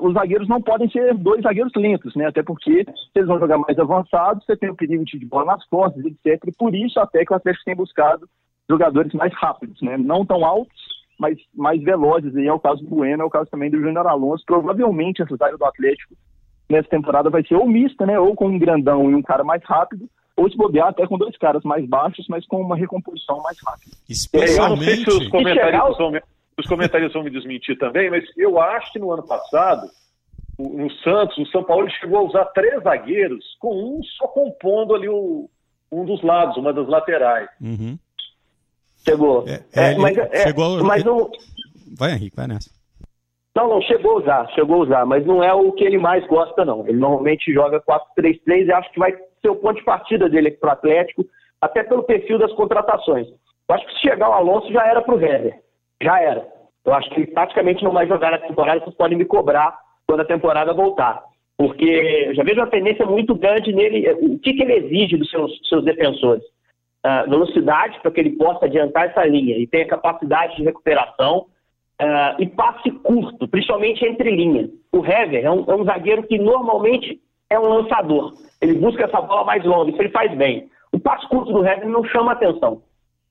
os 0.00 0.14
zagueiros 0.14 0.48
não 0.48 0.62
podem 0.62 0.88
ser 0.88 1.14
dois 1.14 1.42
zagueiros 1.42 1.72
lentos, 1.74 2.14
né? 2.14 2.26
Até 2.26 2.44
porque 2.44 2.86
eles 3.12 3.28
vão 3.28 3.40
jogar 3.40 3.58
mais 3.58 3.76
avançados, 3.76 4.44
você 4.44 4.56
tem 4.56 4.70
o 4.70 4.76
perigo 4.76 5.04
de 5.04 5.26
bola 5.26 5.46
nas 5.46 5.66
costas, 5.66 6.04
etc. 6.04 6.40
E 6.46 6.52
por 6.52 6.72
isso 6.72 7.00
até 7.00 7.24
que 7.24 7.32
o 7.32 7.36
Atlético 7.36 7.64
tem 7.64 7.74
buscado 7.74 8.28
jogadores 8.70 9.12
mais 9.14 9.34
rápidos, 9.34 9.82
né? 9.82 9.98
Não 9.98 10.24
tão 10.24 10.44
altos, 10.44 10.80
mas 11.18 11.36
mais 11.52 11.82
velozes. 11.82 12.34
E 12.36 12.46
é 12.46 12.52
o 12.52 12.60
caso 12.60 12.82
do 12.84 12.88
Bueno, 12.88 13.24
é 13.24 13.26
o 13.26 13.30
caso 13.30 13.50
também 13.50 13.68
do 13.68 13.80
Júnior 13.80 14.06
Alonso. 14.06 14.44
Provavelmente 14.46 15.22
essa 15.22 15.34
zaga 15.34 15.58
do 15.58 15.64
Atlético 15.64 16.14
nessa 16.72 16.88
temporada 16.88 17.30
vai 17.30 17.44
ser 17.44 17.54
ou 17.54 17.68
mista, 17.68 18.04
né? 18.04 18.18
Ou 18.18 18.34
com 18.34 18.48
um 18.48 18.58
grandão 18.58 19.10
e 19.10 19.14
um 19.14 19.22
cara 19.22 19.44
mais 19.44 19.62
rápido, 19.64 20.08
ou 20.36 20.50
se 20.50 20.56
bobear 20.56 20.88
até 20.88 21.06
com 21.06 21.18
dois 21.18 21.36
caras 21.36 21.62
mais 21.62 21.86
baixos, 21.86 22.26
mas 22.28 22.46
com 22.46 22.60
uma 22.60 22.76
recomposição 22.76 23.40
mais 23.42 23.56
rápida. 23.64 23.94
Especialmente... 24.08 24.88
É, 24.88 24.92
eu 24.92 24.96
não 24.96 25.04
sei 25.04 25.04
se 25.04 25.10
os 25.10 25.28
comentaristas 25.28 25.98
vão 25.98 26.10
me, 26.10 26.22
os 26.58 26.66
comentaristas 26.66 27.12
vão 27.12 27.22
me 27.22 27.30
desmentir 27.30 27.78
também, 27.78 28.10
mas 28.10 28.24
eu 28.36 28.60
acho 28.60 28.92
que 28.92 28.98
no 28.98 29.12
ano 29.12 29.22
passado, 29.22 29.88
no 30.58 30.90
Santos, 31.04 31.38
o 31.38 31.46
São 31.46 31.62
Paulo 31.62 31.88
chegou 32.00 32.18
a 32.18 32.22
usar 32.22 32.44
três 32.46 32.82
zagueiros, 32.82 33.44
com 33.60 33.74
um 33.74 34.02
só 34.02 34.26
compondo 34.28 34.94
ali 34.94 35.08
o, 35.08 35.48
um 35.90 36.04
dos 36.04 36.22
lados, 36.22 36.56
uma 36.56 36.72
das 36.72 36.88
laterais. 36.88 37.48
Uhum. 37.60 37.98
Chegou. 39.04 39.44
É, 39.46 39.62
é, 39.72 39.94
mas, 39.96 40.16
é, 40.16 40.42
chegou, 40.44 40.82
mas 40.82 41.04
não... 41.04 41.30
Vai, 41.98 42.12
Henrique, 42.12 42.36
vai 42.36 42.46
nessa. 42.46 42.70
Não, 43.54 43.68
não, 43.68 43.82
chegou 43.82 44.12
a 44.12 44.20
usar, 44.20 44.48
chegou 44.54 44.76
a 44.76 44.84
usar, 44.84 45.06
mas 45.06 45.26
não 45.26 45.42
é 45.44 45.52
o 45.52 45.72
que 45.72 45.84
ele 45.84 45.98
mais 45.98 46.26
gosta, 46.26 46.64
não. 46.64 46.86
Ele 46.88 46.98
normalmente 46.98 47.52
joga 47.52 47.82
4-3-3 47.82 48.66
e 48.66 48.72
acho 48.72 48.90
que 48.92 48.98
vai 48.98 49.12
ser 49.12 49.50
o 49.50 49.56
ponto 49.56 49.76
de 49.76 49.84
partida 49.84 50.28
dele 50.28 50.52
para 50.52 50.70
o 50.70 50.72
Atlético, 50.72 51.24
até 51.60 51.82
pelo 51.82 52.02
perfil 52.02 52.38
das 52.38 52.52
contratações. 52.54 53.28
Eu 53.28 53.74
acho 53.74 53.86
que 53.86 53.92
se 53.92 54.00
chegar 54.00 54.30
o 54.30 54.32
Alonso 54.32 54.72
já 54.72 54.86
era 54.86 55.02
para 55.02 55.14
o 55.14 55.20
Hever. 55.22 55.60
Já 56.02 56.20
era. 56.20 56.46
Eu 56.84 56.94
acho 56.94 57.10
que 57.10 57.20
ele 57.20 57.26
praticamente 57.30 57.84
não 57.84 57.92
vai 57.92 58.06
jogar 58.06 58.30
na 58.30 58.38
temporada, 58.38 58.80
vocês 58.80 58.96
podem 58.96 59.18
me 59.18 59.24
cobrar 59.24 59.78
quando 60.06 60.20
a 60.20 60.26
temporada 60.26 60.72
voltar. 60.72 61.22
Porque 61.56 61.84
eu 62.28 62.34
já 62.34 62.42
vejo 62.42 62.58
uma 62.58 62.66
tendência 62.66 63.04
muito 63.04 63.34
grande 63.34 63.72
nele. 63.72 64.10
O 64.14 64.38
que, 64.38 64.54
que 64.54 64.62
ele 64.62 64.74
exige 64.74 65.16
dos 65.16 65.30
seus, 65.30 65.52
seus 65.68 65.84
defensores? 65.84 66.42
Uh, 67.04 67.28
velocidade 67.28 68.00
para 68.00 68.10
que 68.10 68.20
ele 68.20 68.30
possa 68.30 68.66
adiantar 68.66 69.08
essa 69.08 69.24
linha 69.24 69.58
e 69.58 69.66
tenha 69.66 69.86
capacidade 69.86 70.56
de 70.56 70.62
recuperação 70.62 71.46
uh, 72.02 72.42
e 72.42 72.46
passe 72.48 72.90
curto, 72.90 73.46
principalmente 73.48 74.04
entre 74.04 74.30
linhas. 74.30 74.70
O 74.92 75.04
Hever 75.04 75.44
é 75.44 75.50
um, 75.50 75.64
é 75.68 75.74
um, 75.74 75.84
zagueiro 75.84 76.24
que 76.24 76.38
normalmente 76.38 77.20
é 77.48 77.58
um 77.58 77.68
lançador. 77.68 78.34
Ele 78.60 78.74
busca 78.74 79.04
essa 79.04 79.20
bola 79.20 79.44
mais 79.44 79.64
longa, 79.64 79.90
isso 79.90 80.02
ele 80.02 80.10
faz 80.10 80.34
bem. 80.36 80.68
O 80.92 80.98
passe 80.98 81.26
curto 81.28 81.52
do 81.52 81.66
Hever 81.66 81.88
não 81.88 82.04
chama 82.04 82.32
atenção. 82.32 82.82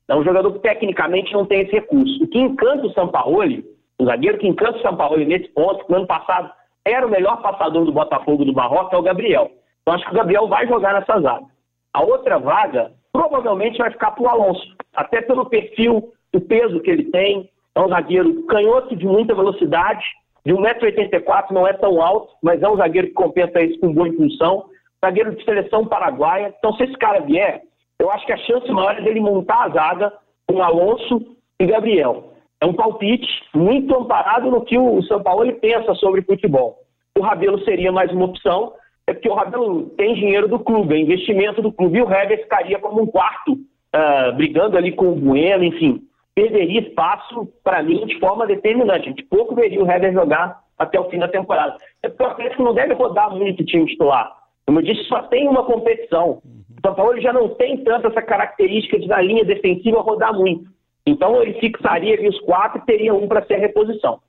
É 0.07 0.15
um 0.15 0.23
jogador 0.23 0.51
que 0.53 0.59
tecnicamente 0.59 1.31
não 1.33 1.45
tem 1.45 1.61
esse 1.61 1.71
recurso. 1.71 2.23
O 2.23 2.27
que 2.27 2.39
encanta 2.39 2.87
o 2.87 2.93
Sampaoli, 2.93 3.63
o 3.99 4.05
zagueiro 4.05 4.37
que 4.37 4.47
encanta 4.47 4.77
o 4.77 4.81
Sampaoli 4.81 5.25
nesse 5.25 5.47
ponto, 5.49 5.85
que 5.85 5.91
no 5.91 5.99
ano 5.99 6.07
passado 6.07 6.51
era 6.83 7.05
o 7.05 7.09
melhor 7.09 7.41
passador 7.41 7.85
do 7.85 7.91
Botafogo 7.91 8.43
do 8.43 8.53
Barroca, 8.53 8.95
é 8.95 8.99
o 8.99 9.03
Gabriel. 9.03 9.51
Então 9.81 9.93
acho 9.93 10.05
que 10.05 10.11
o 10.11 10.15
Gabriel 10.15 10.47
vai 10.47 10.67
jogar 10.67 10.93
nessa 10.93 11.19
zaga. 11.19 11.45
A 11.93 12.01
outra 12.03 12.39
vaga 12.39 12.91
provavelmente 13.11 13.77
vai 13.77 13.91
ficar 13.91 14.11
para 14.11 14.23
o 14.23 14.27
Alonso, 14.27 14.75
até 14.95 15.21
pelo 15.21 15.45
perfil, 15.45 16.11
o 16.33 16.41
peso 16.41 16.79
que 16.79 16.89
ele 16.89 17.05
tem, 17.11 17.49
é 17.75 17.81
um 17.81 17.89
zagueiro 17.89 18.43
canhoto 18.47 18.95
de 18.95 19.05
muita 19.05 19.33
velocidade, 19.33 20.03
de 20.45 20.53
1,84m, 20.53 21.51
não 21.51 21.67
é 21.67 21.73
tão 21.73 22.01
alto, 22.01 22.33
mas 22.41 22.61
é 22.61 22.67
um 22.67 22.75
zagueiro 22.75 23.07
que 23.07 23.13
compensa 23.13 23.61
isso 23.61 23.79
com 23.79 23.93
boa 23.93 24.07
impulsão. 24.07 24.65
Zagueiro 25.03 25.35
de 25.35 25.43
seleção 25.43 25.85
paraguaia. 25.85 26.53
Então, 26.57 26.73
se 26.73 26.83
esse 26.83 26.93
cara 26.93 27.21
vier, 27.21 27.61
eu 27.99 28.11
acho 28.11 28.25
que 28.25 28.33
a 28.33 28.37
chance 28.37 28.69
maior 28.71 28.97
é 28.97 29.01
dele 29.01 29.19
montar 29.19 29.63
a 29.63 29.69
zaga 29.69 30.13
com 30.47 30.61
Alonso 30.61 31.35
e 31.59 31.65
Gabriel. 31.65 32.33
É 32.59 32.65
um 32.65 32.73
palpite 32.73 33.27
muito 33.53 33.95
amparado 33.95 34.51
no 34.51 34.63
que 34.63 34.77
o 34.77 35.01
São 35.03 35.21
Paulo 35.21 35.51
pensa 35.53 35.93
sobre 35.95 36.21
futebol. 36.23 36.79
O 37.17 37.21
Rabelo 37.21 37.63
seria 37.63 37.91
mais 37.91 38.11
uma 38.11 38.25
opção, 38.25 38.73
é 39.07 39.13
porque 39.13 39.29
o 39.29 39.33
Rabelo 39.33 39.89
tem 39.97 40.13
dinheiro 40.15 40.47
do 40.47 40.59
clube, 40.59 40.95
é 40.95 40.99
investimento 40.99 41.61
do 41.61 41.71
clube, 41.71 41.97
e 41.97 42.01
o 42.01 42.11
Hever 42.11 42.43
ficaria 42.43 42.79
como 42.79 43.01
um 43.01 43.07
quarto, 43.07 43.53
uh, 43.53 44.35
brigando 44.35 44.77
ali 44.77 44.91
com 44.91 45.09
o 45.09 45.15
Bueno, 45.15 45.63
enfim 45.63 46.01
perderia 46.35 46.81
espaço, 46.81 47.47
para 47.63 47.83
mim, 47.83 48.05
de 48.05 48.19
forma 48.19 48.47
determinante. 48.47 49.07
A 49.07 49.09
gente 49.09 49.23
pouco 49.23 49.55
veria 49.55 49.83
o 49.83 49.89
Hever 49.89 50.13
jogar 50.13 50.61
até 50.77 50.99
o 50.99 51.09
fim 51.09 51.19
da 51.19 51.27
temporada. 51.27 51.77
É 52.01 52.09
porque 52.09 52.23
o 52.23 52.27
Atlético 52.27 52.63
não 52.63 52.73
deve 52.73 52.93
rodar 52.93 53.35
muito 53.35 53.61
o 53.61 53.65
time 53.65 53.85
titular. 53.85 54.31
Como 54.65 54.79
eu 54.79 54.83
disse, 54.83 55.03
só 55.05 55.23
tem 55.23 55.47
uma 55.47 55.63
competição. 55.63 56.41
O 56.43 56.81
São 56.87 56.95
Paulo 56.95 57.19
já 57.21 57.33
não 57.33 57.49
tem 57.49 57.83
tanto 57.83 58.07
essa 58.07 58.21
característica 58.21 58.97
de, 58.99 59.07
na 59.07 59.21
linha 59.21 59.45
defensiva, 59.45 60.01
rodar 60.01 60.33
muito. 60.33 60.69
Então, 61.05 61.41
ele 61.41 61.59
fixaria 61.59 62.13
ali 62.13 62.29
os 62.29 62.39
quatro 62.41 62.79
e 62.79 62.85
teria 62.85 63.13
um 63.13 63.27
para 63.27 63.45
ser 63.45 63.57
reposição. 63.57 64.19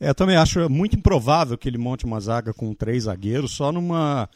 É, 0.00 0.10
eu 0.10 0.14
também 0.14 0.36
acho 0.36 0.68
muito 0.70 0.96
improvável 0.96 1.56
que 1.56 1.68
ele 1.68 1.78
monte 1.78 2.04
uma 2.04 2.20
zaga 2.20 2.52
com 2.52 2.74
três 2.74 3.04
zagueiros, 3.04 3.56
só 3.56 3.70
numa 3.72 4.28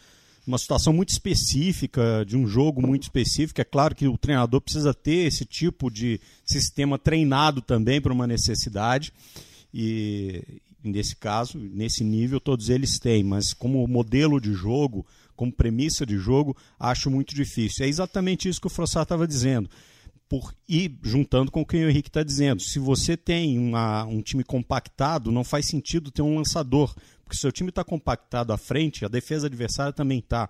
uma 0.48 0.58
situação 0.58 0.92
muito 0.92 1.10
específica, 1.10 2.24
de 2.26 2.36
um 2.36 2.46
jogo 2.46 2.84
muito 2.84 3.02
específico. 3.02 3.60
É 3.60 3.64
claro 3.64 3.94
que 3.94 4.08
o 4.08 4.16
treinador 4.16 4.60
precisa 4.60 4.94
ter 4.94 5.26
esse 5.26 5.44
tipo 5.44 5.90
de 5.90 6.18
sistema 6.44 6.98
treinado 6.98 7.60
também 7.60 8.00
para 8.00 8.12
uma 8.12 8.26
necessidade. 8.26 9.12
E 9.72 10.42
nesse 10.82 11.14
caso, 11.14 11.58
nesse 11.58 12.02
nível, 12.02 12.40
todos 12.40 12.70
eles 12.70 12.98
têm, 12.98 13.22
mas 13.22 13.52
como 13.52 13.86
modelo 13.86 14.40
de 14.40 14.52
jogo, 14.54 15.06
como 15.36 15.52
premissa 15.52 16.06
de 16.06 16.16
jogo, 16.16 16.56
acho 16.80 17.10
muito 17.10 17.34
difícil. 17.34 17.84
É 17.84 17.88
exatamente 17.88 18.48
isso 18.48 18.60
que 18.60 18.66
o 18.66 18.70
Frossard 18.70 19.04
estava 19.04 19.28
dizendo. 19.28 19.68
Por, 20.28 20.54
e 20.68 20.94
juntando 21.02 21.50
com 21.50 21.62
o 21.62 21.66
que 21.66 21.76
o 21.76 21.88
Henrique 21.88 22.08
está 22.08 22.22
dizendo, 22.22 22.60
se 22.60 22.78
você 22.78 23.16
tem 23.16 23.58
uma, 23.58 24.04
um 24.04 24.20
time 24.20 24.44
compactado, 24.44 25.32
não 25.32 25.42
faz 25.42 25.66
sentido 25.66 26.10
ter 26.10 26.20
um 26.20 26.36
lançador, 26.36 26.94
porque 27.28 27.36
se 27.36 27.46
o 27.46 27.52
time 27.52 27.68
está 27.68 27.84
compactado 27.84 28.54
à 28.54 28.58
frente, 28.58 29.04
a 29.04 29.08
defesa 29.08 29.46
adversária 29.46 29.92
também 29.92 30.18
está. 30.18 30.48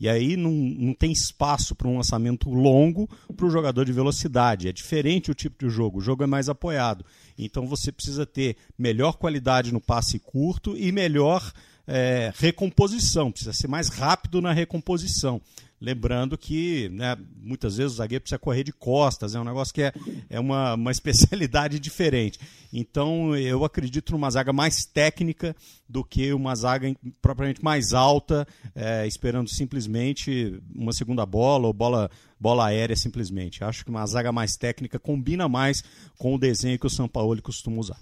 E 0.00 0.08
aí 0.08 0.36
não, 0.36 0.50
não 0.50 0.94
tem 0.94 1.12
espaço 1.12 1.74
para 1.74 1.86
um 1.86 1.98
lançamento 1.98 2.48
longo 2.48 3.06
para 3.36 3.46
o 3.46 3.50
jogador 3.50 3.84
de 3.84 3.92
velocidade. 3.92 4.66
É 4.66 4.72
diferente 4.72 5.30
o 5.30 5.34
tipo 5.34 5.64
de 5.64 5.70
jogo. 5.70 5.98
O 5.98 6.00
jogo 6.00 6.24
é 6.24 6.26
mais 6.26 6.48
apoiado. 6.48 7.04
Então 7.38 7.66
você 7.66 7.92
precisa 7.92 8.24
ter 8.24 8.56
melhor 8.76 9.18
qualidade 9.18 9.70
no 9.70 9.80
passe 9.80 10.18
curto 10.18 10.76
e 10.76 10.90
melhor 10.90 11.52
é, 11.86 12.32
recomposição. 12.36 13.30
Precisa 13.30 13.52
ser 13.52 13.68
mais 13.68 13.90
rápido 13.90 14.40
na 14.40 14.52
recomposição. 14.52 15.42
Lembrando 15.80 16.38
que 16.38 16.88
né, 16.90 17.16
muitas 17.36 17.76
vezes 17.76 17.92
o 17.92 17.96
zagueiro 17.96 18.22
precisa 18.22 18.38
correr 18.38 18.64
de 18.64 18.72
costas, 18.72 19.34
é 19.34 19.40
um 19.40 19.44
negócio 19.44 19.74
que 19.74 19.82
é, 19.82 19.92
é 20.30 20.40
uma, 20.40 20.74
uma 20.74 20.90
especialidade 20.92 21.78
diferente. 21.78 22.38
Então 22.72 23.36
eu 23.36 23.64
acredito 23.64 24.12
numa 24.12 24.30
zaga 24.30 24.52
mais 24.52 24.84
técnica 24.86 25.54
do 25.88 26.02
que 26.02 26.32
uma 26.32 26.54
zaga 26.54 26.94
propriamente 27.20 27.62
mais 27.62 27.92
alta, 27.92 28.46
é, 28.74 29.06
esperando 29.06 29.48
simplesmente 29.48 30.58
uma 30.74 30.92
segunda 30.92 31.26
bola 31.26 31.66
ou 31.66 31.72
bola, 31.72 32.08
bola 32.40 32.66
aérea 32.66 32.96
simplesmente. 32.96 33.62
Acho 33.62 33.84
que 33.84 33.90
uma 33.90 34.06
zaga 34.06 34.32
mais 34.32 34.56
técnica 34.56 34.98
combina 34.98 35.48
mais 35.48 35.82
com 36.18 36.34
o 36.34 36.38
desenho 36.38 36.78
que 36.78 36.86
o 36.86 36.90
São 36.90 37.08
Paulo 37.08 37.40
costuma 37.42 37.78
usar. 37.78 37.98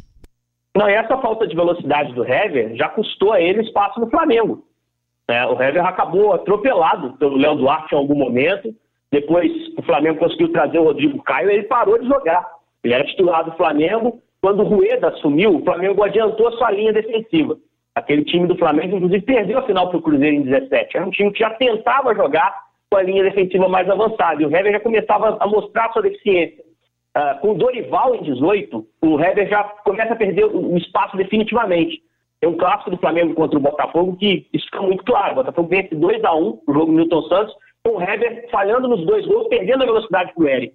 Não, 0.77 0.89
e 0.89 0.95
essa 0.95 1.19
falta 1.19 1.47
de 1.47 1.55
velocidade 1.55 2.15
do 2.15 2.25
Hever 2.25 2.77
já 2.77 2.89
custou 2.89 3.33
a 3.33 3.41
ele 3.41 3.63
espaço 3.63 4.01
no 4.01 4.09
Flamengo. 4.09 4.65
É, 5.29 5.47
o 5.47 5.61
Hever 5.61 5.85
acabou 5.85 6.33
atropelado 6.33 7.17
pelo 7.19 7.37
Léo 7.37 7.57
Duarte 7.57 7.95
em 7.95 7.99
algum 7.99 8.15
momento. 8.15 8.75
Depois 9.11 9.51
o 9.77 9.83
Flamengo 9.83 10.19
conseguiu 10.19 10.51
trazer 10.53 10.79
o 10.79 10.85
Rodrigo 10.85 11.23
Caio 11.23 11.51
e 11.51 11.55
ele 11.55 11.63
parou 11.65 11.99
de 11.99 12.07
jogar. 12.07 12.47
Ele 12.83 12.95
era 12.95 13.05
titular 13.05 13.45
do 13.45 13.57
Flamengo. 13.57 14.21
Quando 14.41 14.61
o 14.61 14.67
Rueda 14.67 15.09
assumiu, 15.09 15.57
o 15.57 15.65
Flamengo 15.65 16.03
adiantou 16.03 16.49
a 16.49 16.53
sua 16.53 16.71
linha 16.73 16.93
defensiva. 16.93 17.57
Aquele 17.95 18.25
time 18.25 18.49
do 18.49 18.57
Flamengo, 18.57 18.97
inclusive, 18.97 19.23
perdeu 19.23 19.59
a 19.59 19.67
final 19.67 19.89
para 19.89 19.99
o 19.99 20.03
Cruzeiro 20.03 20.37
em 20.37 20.43
17. 20.43 20.97
Era 20.97 21.07
um 21.07 21.11
time 21.11 21.31
que 21.31 21.41
já 21.41 21.51
tentava 21.51 22.15
jogar 22.15 22.53
com 22.91 22.97
a 22.97 23.03
linha 23.03 23.23
defensiva 23.23 23.69
mais 23.69 23.89
avançada. 23.89 24.43
E 24.43 24.47
o 24.47 24.55
Hever 24.55 24.73
já 24.73 24.81
começava 24.81 25.37
a 25.39 25.47
mostrar 25.47 25.93
sua 25.93 26.03
deficiência. 26.03 26.65
Uh, 27.17 27.41
com 27.41 27.51
o 27.51 27.55
Dorival 27.55 28.15
em 28.15 28.23
18, 28.23 28.87
o 29.03 29.21
Hever 29.21 29.49
já 29.49 29.63
começa 29.85 30.15
a 30.15 30.17
perder 30.17 30.47
o 30.47 30.77
espaço 30.79 31.17
definitivamente. 31.17 32.03
Tem 32.43 32.51
um 32.51 32.57
clássico 32.57 32.91
do 32.91 32.97
Flamengo 32.97 33.35
contra 33.35 33.57
o 33.57 33.63
Botafogo 33.63 34.17
que 34.17 34.49
isso 34.53 34.65
fica 34.65 34.83
muito 34.83 35.05
claro. 35.05 35.31
O 35.31 35.35
Botafogo 35.37 35.69
vence 35.69 35.95
2 35.95 36.25
a 36.25 36.35
1 36.35 36.63
o 36.67 36.75
jogo 36.75 36.91
Milton 36.91 37.23
Santos, 37.29 37.55
com 37.85 37.97
o 37.97 38.03
Hever 38.03 38.49
falhando 38.51 38.89
nos 38.89 39.07
dois 39.07 39.25
gols, 39.27 39.47
perdendo 39.47 39.85
a 39.85 39.87
velocidade 39.87 40.35
para 40.35 40.43
o 40.43 40.49
Eric. 40.49 40.75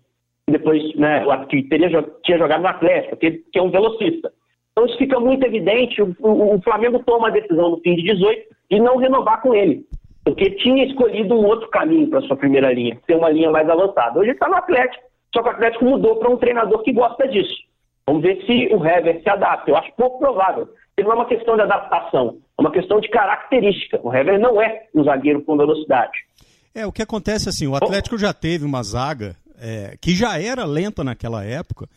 Depois, 0.49 0.95
né, 0.95 1.25
que 1.49 1.63
teria, 1.63 1.89
tinha 2.23 2.37
jogado 2.37 2.61
no 2.61 2.69
Atlético, 2.69 3.17
que, 3.17 3.31
que 3.51 3.59
é 3.59 3.61
um 3.61 3.69
velocista. 3.69 4.31
Então 4.71 4.85
isso 4.85 4.97
fica 4.97 5.19
muito 5.19 5.45
evidente. 5.45 6.01
O, 6.01 6.15
o, 6.21 6.55
o 6.55 6.61
Flamengo 6.61 7.03
toma 7.03 7.27
a 7.27 7.31
decisão 7.31 7.71
no 7.71 7.81
fim 7.81 7.97
de 7.97 8.03
18 8.03 8.43
de 8.71 8.79
não 8.79 8.95
renovar 8.95 9.41
com 9.41 9.53
ele. 9.53 9.85
Porque 10.23 10.51
tinha 10.51 10.85
escolhido 10.85 11.35
um 11.35 11.45
outro 11.45 11.67
caminho 11.67 12.09
para 12.09 12.21
sua 12.21 12.37
primeira 12.37 12.71
linha, 12.71 12.97
ter 13.05 13.15
uma 13.15 13.29
linha 13.29 13.51
mais 13.51 13.69
avançada. 13.69 14.17
Hoje 14.17 14.31
está 14.31 14.47
no 14.47 14.55
Atlético, 14.55 15.03
só 15.35 15.43
que 15.43 15.49
o 15.49 15.51
Atlético 15.51 15.83
mudou 15.83 16.15
para 16.15 16.29
um 16.29 16.37
treinador 16.37 16.81
que 16.83 16.93
gosta 16.93 17.27
disso. 17.27 17.57
Vamos 18.05 18.21
ver 18.21 18.41
se 18.45 18.73
o 18.73 18.85
Hever 18.85 19.21
se 19.21 19.29
adapta. 19.29 19.69
Eu 19.69 19.75
acho 19.75 19.91
pouco 19.97 20.19
provável 20.19 20.69
não 21.03 21.11
é 21.11 21.15
uma 21.15 21.27
questão 21.27 21.55
de 21.55 21.61
adaptação, 21.61 22.37
é 22.57 22.61
uma 22.61 22.71
questão 22.71 22.99
de 22.99 23.09
característica. 23.09 23.99
O 24.01 24.13
Hever 24.13 24.39
não 24.39 24.61
é 24.61 24.87
um 24.95 25.03
zagueiro 25.03 25.43
com 25.43 25.55
velocidade. 25.55 26.25
É, 26.73 26.85
o 26.85 26.91
que 26.91 27.01
acontece 27.01 27.49
assim, 27.49 27.67
o 27.67 27.75
Atlético 27.75 28.17
já 28.17 28.33
teve 28.33 28.65
uma 28.65 28.83
zaga 28.83 29.35
é, 29.59 29.97
que 29.99 30.15
já 30.15 30.39
era 30.39 30.65
lenta 30.65 31.03
naquela 31.03 31.43
época, 31.43 31.87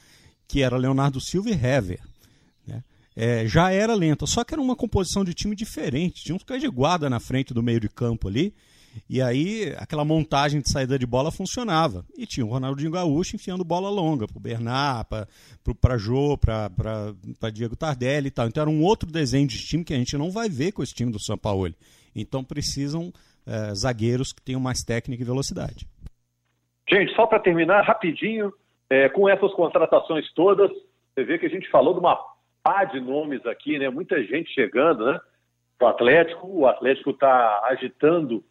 que 0.48 0.62
era 0.62 0.76
Leonardo 0.76 1.20
Silva 1.20 1.50
e 1.50 1.52
Hever. 1.52 2.00
Né? 2.66 2.82
É, 3.16 3.46
já 3.46 3.70
era 3.72 3.94
lenta, 3.94 4.26
só 4.26 4.44
que 4.44 4.54
era 4.54 4.60
uma 4.60 4.76
composição 4.76 5.24
de 5.24 5.34
time 5.34 5.54
diferente. 5.54 6.24
Tinha 6.24 6.36
uns 6.36 6.42
caras 6.42 6.62
de 6.62 6.68
guarda 6.68 7.08
na 7.08 7.20
frente 7.20 7.54
do 7.54 7.62
meio 7.62 7.80
de 7.80 7.88
campo 7.88 8.28
ali, 8.28 8.54
e 9.08 9.20
aí 9.20 9.74
aquela 9.76 10.04
montagem 10.04 10.60
de 10.60 10.70
saída 10.70 10.98
de 10.98 11.06
bola 11.06 11.30
funcionava. 11.30 12.04
E 12.16 12.26
tinha 12.26 12.44
o 12.44 12.48
Ronaldinho 12.48 12.90
Gaúcho 12.90 13.36
enfiando 13.36 13.64
bola 13.64 13.88
longa 13.88 14.26
para 14.26 14.36
o 14.36 14.40
Bernard, 14.40 15.06
para 15.80 15.96
Jô, 15.98 16.38
para 16.38 17.50
Diego 17.52 17.76
Tardelli 17.76 18.28
e 18.28 18.30
tal. 18.30 18.46
Então 18.46 18.62
era 18.62 18.70
um 18.70 18.82
outro 18.82 19.10
desenho 19.10 19.46
de 19.46 19.58
time 19.58 19.84
que 19.84 19.94
a 19.94 19.96
gente 19.96 20.16
não 20.16 20.30
vai 20.30 20.48
ver 20.48 20.72
com 20.72 20.82
esse 20.82 20.94
time 20.94 21.12
do 21.12 21.20
São 21.20 21.36
Paulo. 21.36 21.74
Então 22.14 22.44
precisam 22.44 23.12
é, 23.46 23.74
zagueiros 23.74 24.32
que 24.32 24.42
tenham 24.42 24.60
mais 24.60 24.82
técnica 24.82 25.22
e 25.22 25.26
velocidade. 25.26 25.86
Gente, 26.88 27.14
só 27.14 27.26
para 27.26 27.38
terminar 27.38 27.82
rapidinho, 27.82 28.52
é, 28.88 29.08
com 29.08 29.28
essas 29.28 29.52
contratações 29.54 30.30
todas, 30.34 30.70
Você 31.14 31.24
vê 31.24 31.38
que 31.38 31.46
a 31.46 31.50
gente 31.50 31.68
falou 31.70 31.94
de 31.94 32.00
uma 32.00 32.18
pá 32.62 32.84
de 32.84 33.00
nomes 33.00 33.44
aqui, 33.46 33.78
né? 33.78 33.88
Muita 33.90 34.22
gente 34.24 34.52
chegando, 34.52 35.04
né? 35.04 35.20
O 35.80 35.86
Atlético, 35.86 36.46
o 36.46 36.66
Atlético 36.66 37.10
está 37.10 37.60
agitando 37.64 38.44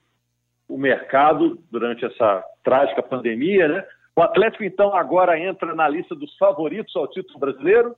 o 0.70 0.78
mercado 0.78 1.60
durante 1.72 2.06
essa 2.06 2.44
trágica 2.64 3.02
pandemia, 3.02 3.68
né? 3.68 3.84
O 4.16 4.22
Atlético, 4.22 4.64
então, 4.64 4.94
agora 4.94 5.40
entra 5.40 5.74
na 5.74 5.88
lista 5.88 6.14
dos 6.14 6.36
favoritos 6.38 6.96
ao 6.96 7.08
título 7.08 7.40
brasileiro? 7.40 7.96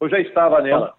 Ou 0.00 0.08
já 0.08 0.18
estava 0.18 0.62
nela? 0.62 0.94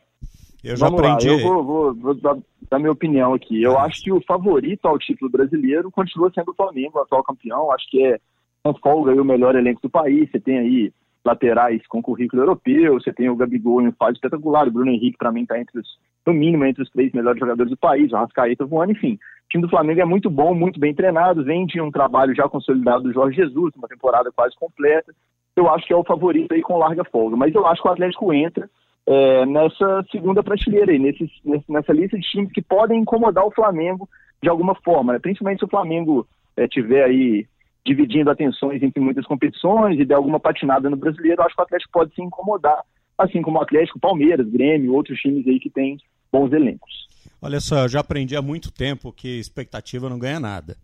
Eu 0.64 0.78
já 0.78 0.86
Vamos 0.86 1.02
aprendi. 1.02 1.28
Lá, 1.28 1.34
eu 1.34 1.40
vou, 1.40 1.64
vou, 1.64 1.96
vou 1.96 2.14
dar, 2.14 2.38
dar, 2.70 2.78
minha 2.78 2.92
opinião 2.92 3.34
aqui. 3.34 3.64
Eu 3.64 3.80
acho 3.80 4.02
que 4.04 4.12
o 4.12 4.22
favorito 4.22 4.86
ao 4.86 5.00
título 5.00 5.32
brasileiro 5.32 5.90
continua 5.90 6.32
sendo 6.34 6.52
o 6.52 6.56
Flamengo, 6.56 7.00
o 7.00 7.02
atual 7.02 7.24
campeão. 7.24 7.72
Acho 7.72 7.90
que 7.90 8.06
é 8.06 8.20
com 8.64 8.74
folga 8.76 9.12
aí 9.12 9.20
o 9.20 9.26
melhor 9.26 9.56
elenco 9.56 9.82
do 9.82 9.90
país. 9.90 10.30
Você 10.30 10.40
tem 10.40 10.60
aí 10.60 10.94
laterais 11.26 11.86
com 11.88 12.02
currículo 12.02 12.42
europeu, 12.42 12.94
você 12.94 13.14
tem 13.14 13.30
o 13.30 13.36
Gabigol 13.36 13.82
em 13.82 13.92
fase 13.92 14.14
espetacular, 14.14 14.68
o 14.68 14.72
Bruno 14.72 14.92
Henrique 14.92 15.18
para 15.18 15.32
mim 15.32 15.44
está 15.44 15.60
entre 15.60 15.80
os, 15.80 15.88
no 16.26 16.34
mínimo 16.34 16.66
entre 16.66 16.82
os 16.82 16.90
três 16.90 17.12
melhores 17.14 17.40
jogadores 17.40 17.70
do 17.70 17.78
país, 17.78 18.12
o 18.12 18.16
Rascaeta 18.16 18.66
voando, 18.66 18.94
enfim. 18.94 19.20
O 19.52 19.60
time 19.60 19.64
do 19.64 19.70
Flamengo 19.70 20.00
é 20.00 20.06
muito 20.06 20.30
bom, 20.30 20.56
muito 20.56 20.80
bem 20.80 20.96
treinado, 20.96 21.44
vem 21.44 21.66
de 21.66 21.82
um 21.82 21.92
trabalho 21.92 22.34
já 22.34 22.48
consolidado 22.48 23.04
do 23.04 23.12
Jorge 23.12 23.36
Jesus, 23.36 23.74
uma 23.76 23.86
temporada 23.86 24.32
quase 24.34 24.56
completa. 24.56 25.14
Eu 25.58 25.70
acho 25.70 25.86
que 25.86 25.92
é 25.92 25.96
o 25.96 26.06
favorito 26.06 26.54
aí 26.54 26.62
com 26.62 26.78
larga 26.78 27.04
folga, 27.04 27.36
mas 27.36 27.54
eu 27.54 27.68
acho 27.68 27.82
que 27.82 27.88
o 27.90 27.92
Atlético 27.92 28.32
entra 28.32 28.70
é, 29.06 29.46
nessa 29.46 30.06
segunda 30.10 30.42
prateleira 30.42 30.94
aí, 30.94 30.98
nesse, 30.98 31.30
nessa 31.68 31.92
lista 31.92 32.18
de 32.18 32.26
times 32.30 32.50
que 32.54 32.62
podem 32.62 33.02
incomodar 33.02 33.46
o 33.46 33.52
Flamengo 33.52 34.08
de 34.42 34.48
alguma 34.48 34.74
forma, 34.74 35.12
né? 35.12 35.20
principalmente 35.20 35.60
se 35.60 35.66
o 35.66 35.70
Flamengo 35.70 36.26
é, 36.56 36.66
tiver 36.66 37.04
aí 37.04 37.46
dividindo 37.86 38.32
atenções 38.32 38.82
entre 38.82 39.04
muitas 39.04 39.26
competições 39.26 40.00
e 40.00 40.06
der 40.06 40.16
alguma 40.16 40.40
patinada 40.40 40.90
no 40.90 40.96
brasileiro, 40.96 41.42
acho 41.42 41.54
que 41.54 41.62
o 41.62 41.66
Atlético 41.66 41.92
pode 41.92 42.16
se 42.16 42.22
incomodar, 42.22 42.82
assim 43.18 43.42
como 43.42 43.60
o 43.60 43.62
Atlético, 43.62 44.00
Palmeiras, 44.00 44.48
Grêmio, 44.48 44.94
outros 44.94 45.20
times 45.20 45.46
aí 45.46 45.60
que 45.60 45.70
têm 45.70 45.98
bons 46.32 46.52
elencos. 46.54 47.08
Olha 47.42 47.60
só, 47.60 47.84
eu 47.84 47.90
já 47.90 48.00
aprendi 48.00 48.36
há 48.36 48.42
muito 48.42 48.72
tempo 48.72 49.12
que 49.12 49.40
expectativa 49.40 50.10
não 50.10 50.20
ganha 50.20 50.40
nada. 50.40 50.78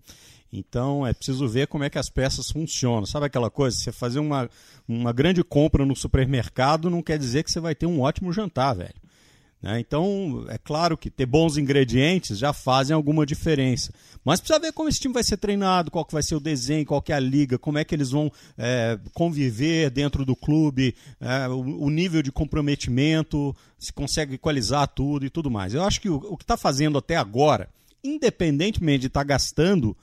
Então 0.52 1.06
é 1.06 1.14
preciso 1.14 1.48
ver 1.48 1.68
como 1.68 1.84
é 1.84 1.90
que 1.90 1.98
as 1.98 2.10
peças 2.10 2.50
funcionam. 2.50 3.06
Sabe 3.06 3.26
aquela 3.26 3.50
coisa? 3.50 3.78
Você 3.78 3.92
fazer 3.92 4.20
uma, 4.20 4.50
uma 4.88 5.12
grande 5.12 5.44
compra 5.44 5.86
no 5.86 5.96
supermercado 5.96 6.90
não 6.90 7.02
quer 7.04 7.18
dizer 7.18 7.44
que 7.44 7.52
você 7.52 7.60
vai 7.60 7.76
ter 7.76 7.86
um 7.86 8.02
ótimo 8.02 8.34
jantar, 8.34 8.74
velho. 8.74 8.96
Né? 9.62 9.80
Então, 9.80 10.46
é 10.50 10.58
claro 10.58 10.98
que 10.98 11.10
ter 11.10 11.26
bons 11.26 11.58
ingredientes 11.58 12.38
já 12.38 12.54
fazem 12.54 12.94
alguma 12.96 13.26
diferença. 13.26 13.92
Mas 14.24 14.40
precisa 14.40 14.60
ver 14.60 14.74
como 14.74 14.90
esse 14.90 15.00
time 15.00 15.14
vai 15.14 15.24
ser 15.24 15.38
treinado, 15.38 15.90
qual 15.90 16.06
que 16.06 16.14
vai 16.14 16.22
ser 16.22 16.36
o 16.36 16.40
desenho, 16.40 16.86
qual 16.86 17.02
que 17.02 17.12
é 17.12 17.16
a 17.16 17.20
liga, 17.20 17.58
como 17.58 17.78
é 17.78 17.84
que 17.84 17.96
eles 17.96 18.12
vão 18.12 18.32
é, 18.58 19.00
conviver 19.14 19.90
dentro 19.90 20.26
do 20.26 20.36
clube, 20.36 20.96
é, 21.20 21.48
o, 21.48 21.86
o, 21.86 21.90
nível 21.90 22.22
de 22.22 22.32
comprometimento, 22.32 23.56
se 23.80 23.92
consegue 23.92 24.36
equalizar 24.36 24.88
tudo 24.88 25.26
e 25.26 25.30
tudo 25.30 25.50
mais. 25.50 25.74
Eu 25.74 25.84
acho 25.84 26.02
que 26.02 26.10
o, 26.10 26.16
o 26.16 26.38
que 26.38 26.44
está 26.44 26.58
fazendo 26.58 26.98
até 26.98 27.16
agora, 27.16 27.70
independentemente 28.04 29.02
de 29.02 29.08
estar 29.08 29.22
tá 29.22 29.26
gastando 29.26 29.96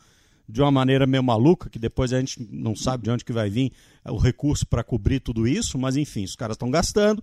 de 0.49 0.61
uma 0.61 0.71
maneira 0.71 1.07
meio 1.07 1.23
maluca, 1.23 1.71
que 1.71 1.79
depois 1.79 2.13
a 2.13 2.21
gente 2.21 2.47
não 2.51 2.77
sabe 2.77 3.05
de 3.05 3.11
onde 3.11 3.25
que 3.25 3.33
vai 3.33 3.49
vir 3.49 3.73
o 4.05 4.19
recurso 4.19 4.67
para 4.67 4.85
cobrir 4.85 5.21
tudo 5.21 5.49
isso, 5.49 5.79
mas 5.79 5.97
enfim, 5.97 6.25
os 6.25 6.37
caras 6.37 6.55
estão 6.55 6.71
gastando. 6.71 7.23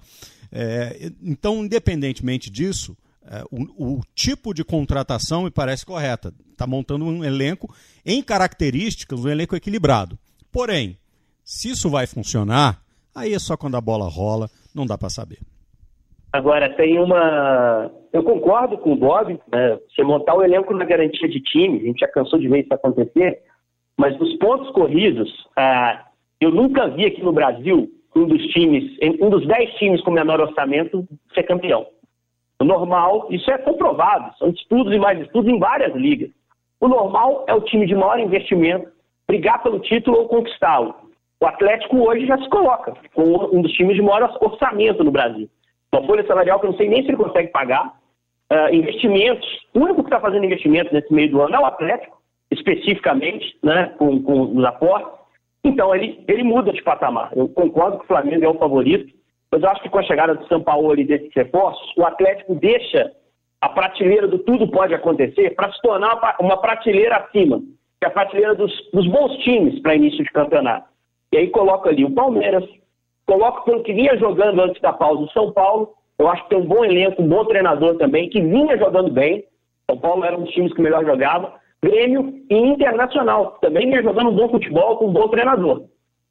É, 0.51 1.11
então, 1.21 1.63
independentemente 1.63 2.49
disso, 2.49 2.97
é, 3.25 3.43
o, 3.51 3.97
o, 3.97 4.01
tipo 4.13 4.53
de 4.53 4.63
contratação 4.63 5.43
me 5.43 5.51
parece 5.51 5.85
correta. 5.85 6.33
Está 6.51 6.67
montando 6.67 7.05
um 7.05 7.23
elenco 7.23 7.73
em 8.05 8.21
características, 8.21 9.23
um 9.23 9.29
elenco 9.29 9.55
equilibrado. 9.55 10.17
Porém, 10.51 10.97
se 11.43 11.69
isso 11.69 11.89
vai 11.89 12.05
funcionar, 12.05 12.81
aí 13.15 13.33
é 13.33 13.39
só 13.39 13.55
quando 13.55 13.77
a 13.77 13.81
bola 13.81 14.09
rola, 14.09 14.49
não 14.75 14.85
dá 14.85 14.97
para 14.97 15.09
saber. 15.09 15.39
Agora, 16.33 16.73
tem 16.75 16.97
uma. 16.97 17.91
Eu 18.13 18.23
concordo 18.23 18.77
com 18.77 18.93
o 18.93 18.95
Bob, 18.95 19.39
né? 19.51 19.79
você 19.89 20.03
montar 20.03 20.35
o 20.35 20.43
elenco 20.43 20.73
na 20.73 20.85
garantia 20.85 21.27
de 21.27 21.41
time, 21.41 21.79
a 21.79 21.83
gente 21.83 21.99
já 21.99 22.07
cansou 22.07 22.39
de 22.39 22.47
ver 22.47 22.63
isso 22.63 22.73
acontecer, 22.73 23.41
mas 23.97 24.17
nos 24.17 24.37
pontos 24.37 24.71
corridos, 24.71 25.29
ah, 25.57 26.05
eu 26.39 26.51
nunca 26.51 26.87
vi 26.87 27.05
aqui 27.05 27.21
no 27.21 27.33
Brasil 27.33 27.89
um 28.15 28.25
dos 28.25 28.41
times, 28.47 28.97
um 29.21 29.29
dos 29.29 29.47
dez 29.47 29.73
times 29.75 30.01
com 30.01 30.11
menor 30.11 30.39
orçamento 30.39 31.07
ser 31.33 31.43
campeão. 31.43 31.85
O 32.59 32.63
normal, 32.63 33.27
isso 33.31 33.49
é 33.49 33.57
comprovado, 33.57 34.37
são 34.37 34.49
estudos 34.49 34.93
e 34.93 34.99
mais 34.99 35.19
estudos 35.19 35.51
em 35.51 35.57
várias 35.57 35.95
ligas. 35.95 36.29
O 36.79 36.87
normal 36.87 37.45
é 37.47 37.53
o 37.53 37.61
time 37.61 37.85
de 37.85 37.95
maior 37.95 38.19
investimento 38.19 38.89
brigar 39.27 39.63
pelo 39.63 39.79
título 39.79 40.17
ou 40.17 40.27
conquistá-lo. 40.27 40.93
O 41.39 41.45
Atlético 41.47 41.97
hoje 41.97 42.27
já 42.27 42.37
se 42.37 42.49
coloca 42.49 42.93
como 43.13 43.55
um 43.55 43.61
dos 43.61 43.71
times 43.71 43.95
de 43.95 44.01
maior 44.01 44.37
orçamento 44.41 45.03
no 45.03 45.11
Brasil. 45.11 45.49
Uma 45.91 46.05
folha 46.05 46.25
salarial 46.27 46.59
que 46.59 46.65
eu 46.65 46.71
não 46.71 46.77
sei 46.77 46.89
nem 46.89 47.01
se 47.01 47.09
ele 47.09 47.17
consegue 47.17 47.47
pagar. 47.49 47.99
Uh, 48.51 48.75
investimentos, 48.75 49.47
o 49.73 49.79
único 49.79 50.03
que 50.03 50.09
está 50.09 50.19
fazendo 50.19 50.45
investimento 50.45 50.93
nesse 50.93 51.11
meio 51.13 51.31
do 51.31 51.41
ano 51.41 51.55
é 51.55 51.59
o 51.59 51.65
Atlético, 51.65 52.21
especificamente, 52.51 53.57
né, 53.63 53.93
com, 53.97 54.21
com 54.21 54.55
os 54.57 54.65
aportes. 54.65 55.20
Então, 55.63 55.93
ele, 55.95 56.23
ele 56.27 56.43
muda 56.43 56.73
de 56.73 56.81
patamar. 56.81 57.31
Eu 57.35 57.47
concordo 57.49 57.99
que 57.99 58.05
o 58.05 58.07
Flamengo 58.07 58.43
é 58.43 58.47
o 58.47 58.57
favorito, 58.57 59.13
mas 59.51 59.61
eu 59.61 59.69
acho 59.69 59.81
que 59.81 59.89
com 59.89 59.99
a 59.99 60.03
chegada 60.03 60.35
do 60.35 60.47
São 60.47 60.61
Paulo 60.61 60.97
e 60.99 61.05
desses 61.05 61.31
reforços, 61.33 61.93
o 61.97 62.05
Atlético 62.05 62.55
deixa 62.55 63.11
a 63.59 63.69
prateleira 63.69 64.27
do 64.27 64.39
tudo 64.39 64.67
pode 64.67 64.93
acontecer 64.93 65.51
para 65.55 65.71
se 65.71 65.79
tornar 65.81 66.35
uma 66.39 66.57
prateleira 66.57 67.17
acima, 67.17 67.59
que 67.59 68.05
é 68.05 68.07
a 68.07 68.11
prateleira 68.11 68.55
dos, 68.55 68.71
dos 68.91 69.07
bons 69.07 69.37
times 69.43 69.79
para 69.81 69.95
início 69.95 70.23
de 70.23 70.31
campeonato. 70.31 70.87
E 71.31 71.37
aí 71.37 71.47
coloca 71.49 71.89
ali 71.89 72.03
o 72.03 72.11
Palmeiras, 72.11 72.63
coloca 73.27 73.61
pelo 73.61 73.83
que 73.83 73.93
vinha 73.93 74.17
jogando 74.17 74.61
antes 74.61 74.81
da 74.81 74.91
pausa 74.91 75.21
o 75.21 75.29
São 75.29 75.51
Paulo, 75.51 75.93
eu 76.21 76.27
acho 76.27 76.43
que 76.43 76.49
tem 76.49 76.59
um 76.59 76.65
bom 76.65 76.85
elenco, 76.85 77.21
um 77.21 77.27
bom 77.27 77.43
treinador 77.45 77.97
também, 77.97 78.29
que 78.29 78.39
vinha 78.39 78.77
jogando 78.77 79.11
bem. 79.11 79.43
São 79.89 79.97
Paulo 79.97 80.23
era 80.23 80.37
um 80.37 80.43
dos 80.43 80.53
times 80.53 80.71
que 80.71 80.81
melhor 80.81 81.03
jogava. 81.03 81.53
Grêmio 81.83 82.43
e 82.49 82.55
Internacional. 82.55 83.57
Também 83.61 83.87
vinha 83.87 84.03
jogando 84.03 84.29
um 84.29 84.35
bom 84.35 84.49
futebol 84.49 84.97
com 84.97 85.07
um 85.07 85.13
bom 85.13 85.27
treinador. 85.29 85.85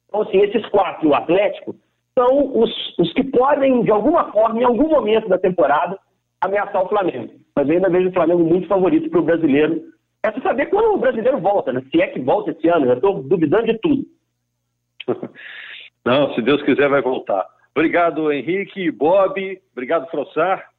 Então, 0.08 0.22
assim, 0.22 0.38
esses 0.38 0.64
quatro 0.66 1.06
e 1.06 1.10
o 1.10 1.14
Atlético 1.14 1.74
são 2.18 2.60
os, 2.60 2.70
os 2.98 3.12
que 3.12 3.24
podem, 3.24 3.82
de 3.82 3.90
alguma 3.90 4.30
forma, 4.32 4.60
em 4.60 4.64
algum 4.64 4.88
momento 4.88 5.28
da 5.28 5.38
temporada, 5.38 5.98
ameaçar 6.40 6.84
o 6.84 6.88
Flamengo. 6.88 7.32
Mas 7.54 7.68
eu 7.68 7.74
ainda 7.74 7.90
vejo 7.90 8.08
o 8.08 8.12
Flamengo 8.12 8.44
muito 8.44 8.68
favorito 8.68 9.10
para 9.10 9.20
o 9.20 9.24
brasileiro. 9.24 9.82
É 10.22 10.32
só 10.32 10.40
saber 10.40 10.66
quando 10.66 10.94
o 10.94 10.98
brasileiro 10.98 11.38
volta, 11.38 11.72
né? 11.72 11.82
Se 11.90 12.00
é 12.00 12.08
que 12.08 12.20
volta 12.20 12.50
esse 12.50 12.68
ano, 12.68 12.86
eu 12.86 12.94
estou 12.94 13.22
duvidando 13.22 13.66
de 13.66 13.78
tudo. 13.78 14.04
Não, 16.04 16.34
se 16.34 16.42
Deus 16.42 16.62
quiser, 16.62 16.88
vai 16.88 17.02
voltar. 17.02 17.46
Obrigado, 17.74 18.32
Henrique, 18.32 18.90
Bob. 18.90 19.60
Obrigado, 19.72 20.10
Frossar. 20.10 20.70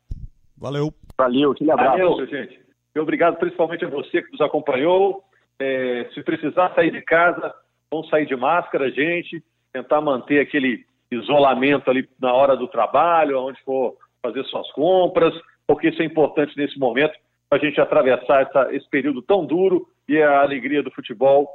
Valeu. 0.58 0.94
Valeu, 1.18 1.52
aquele 1.52 1.72
abraço. 1.72 1.98
Valeu, 1.98 2.28
gente. 2.28 2.61
Obrigado 3.00 3.38
principalmente 3.38 3.86
a 3.86 3.90
você 3.90 4.22
que 4.22 4.32
nos 4.32 4.42
acompanhou. 4.42 5.24
É, 5.60 6.10
se 6.14 6.24
precisar 6.24 6.74
sair 6.74 6.92
de 6.92 7.02
casa, 7.02 7.54
vamos 7.90 8.10
sair 8.10 8.26
de 8.26 8.36
máscara, 8.36 8.92
gente. 8.92 9.44
Tentar 9.72 10.02
manter 10.02 10.40
aquele 10.40 10.86
isolamento 11.12 11.90
ali 11.90 12.08
na 12.20 12.34
hora 12.34 12.56
do 12.56 12.68
trabalho, 12.68 13.40
onde 13.40 13.62
for 13.64 13.96
fazer 14.22 14.44
suas 14.46 14.70
compras, 14.72 15.34
porque 15.68 15.90
isso 15.90 16.02
é 16.02 16.06
importante 16.06 16.56
nesse 16.58 16.78
momento 16.80 17.14
para 17.50 17.60
a 17.60 17.62
gente 17.62 17.80
atravessar 17.82 18.44
essa, 18.44 18.74
esse 18.74 18.90
período 18.90 19.22
tão 19.22 19.46
duro 19.46 19.88
e 20.08 20.22
a 20.22 20.42
alegria 20.42 20.82
do 20.82 20.92
futebol, 20.92 21.50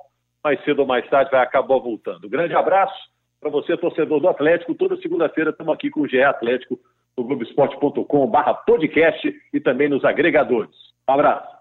mais 0.44 0.62
cedo 0.64 0.80
ou 0.80 0.86
mais 0.86 1.08
tarde, 1.08 1.30
vai 1.30 1.40
acabar 1.40 1.78
voltando. 1.78 2.28
grande 2.28 2.54
abraço 2.54 2.94
para 3.40 3.50
você, 3.50 3.76
torcedor 3.76 4.20
do 4.20 4.28
Atlético. 4.28 4.74
Toda 4.74 4.96
segunda-feira 4.96 5.50
estamos 5.50 5.72
aqui 5.72 5.90
com 5.90 6.00
o 6.00 6.08
GE 6.08 6.22
Atlético 6.22 6.78
no 7.16 7.24
Globoesporte.com 7.24 8.26
barra 8.26 8.54
podcast 8.54 9.34
e 9.52 9.60
também 9.60 9.88
nos 9.88 10.04
agregadores. 10.04 10.74
Um 11.08 11.12
abraço. 11.14 11.55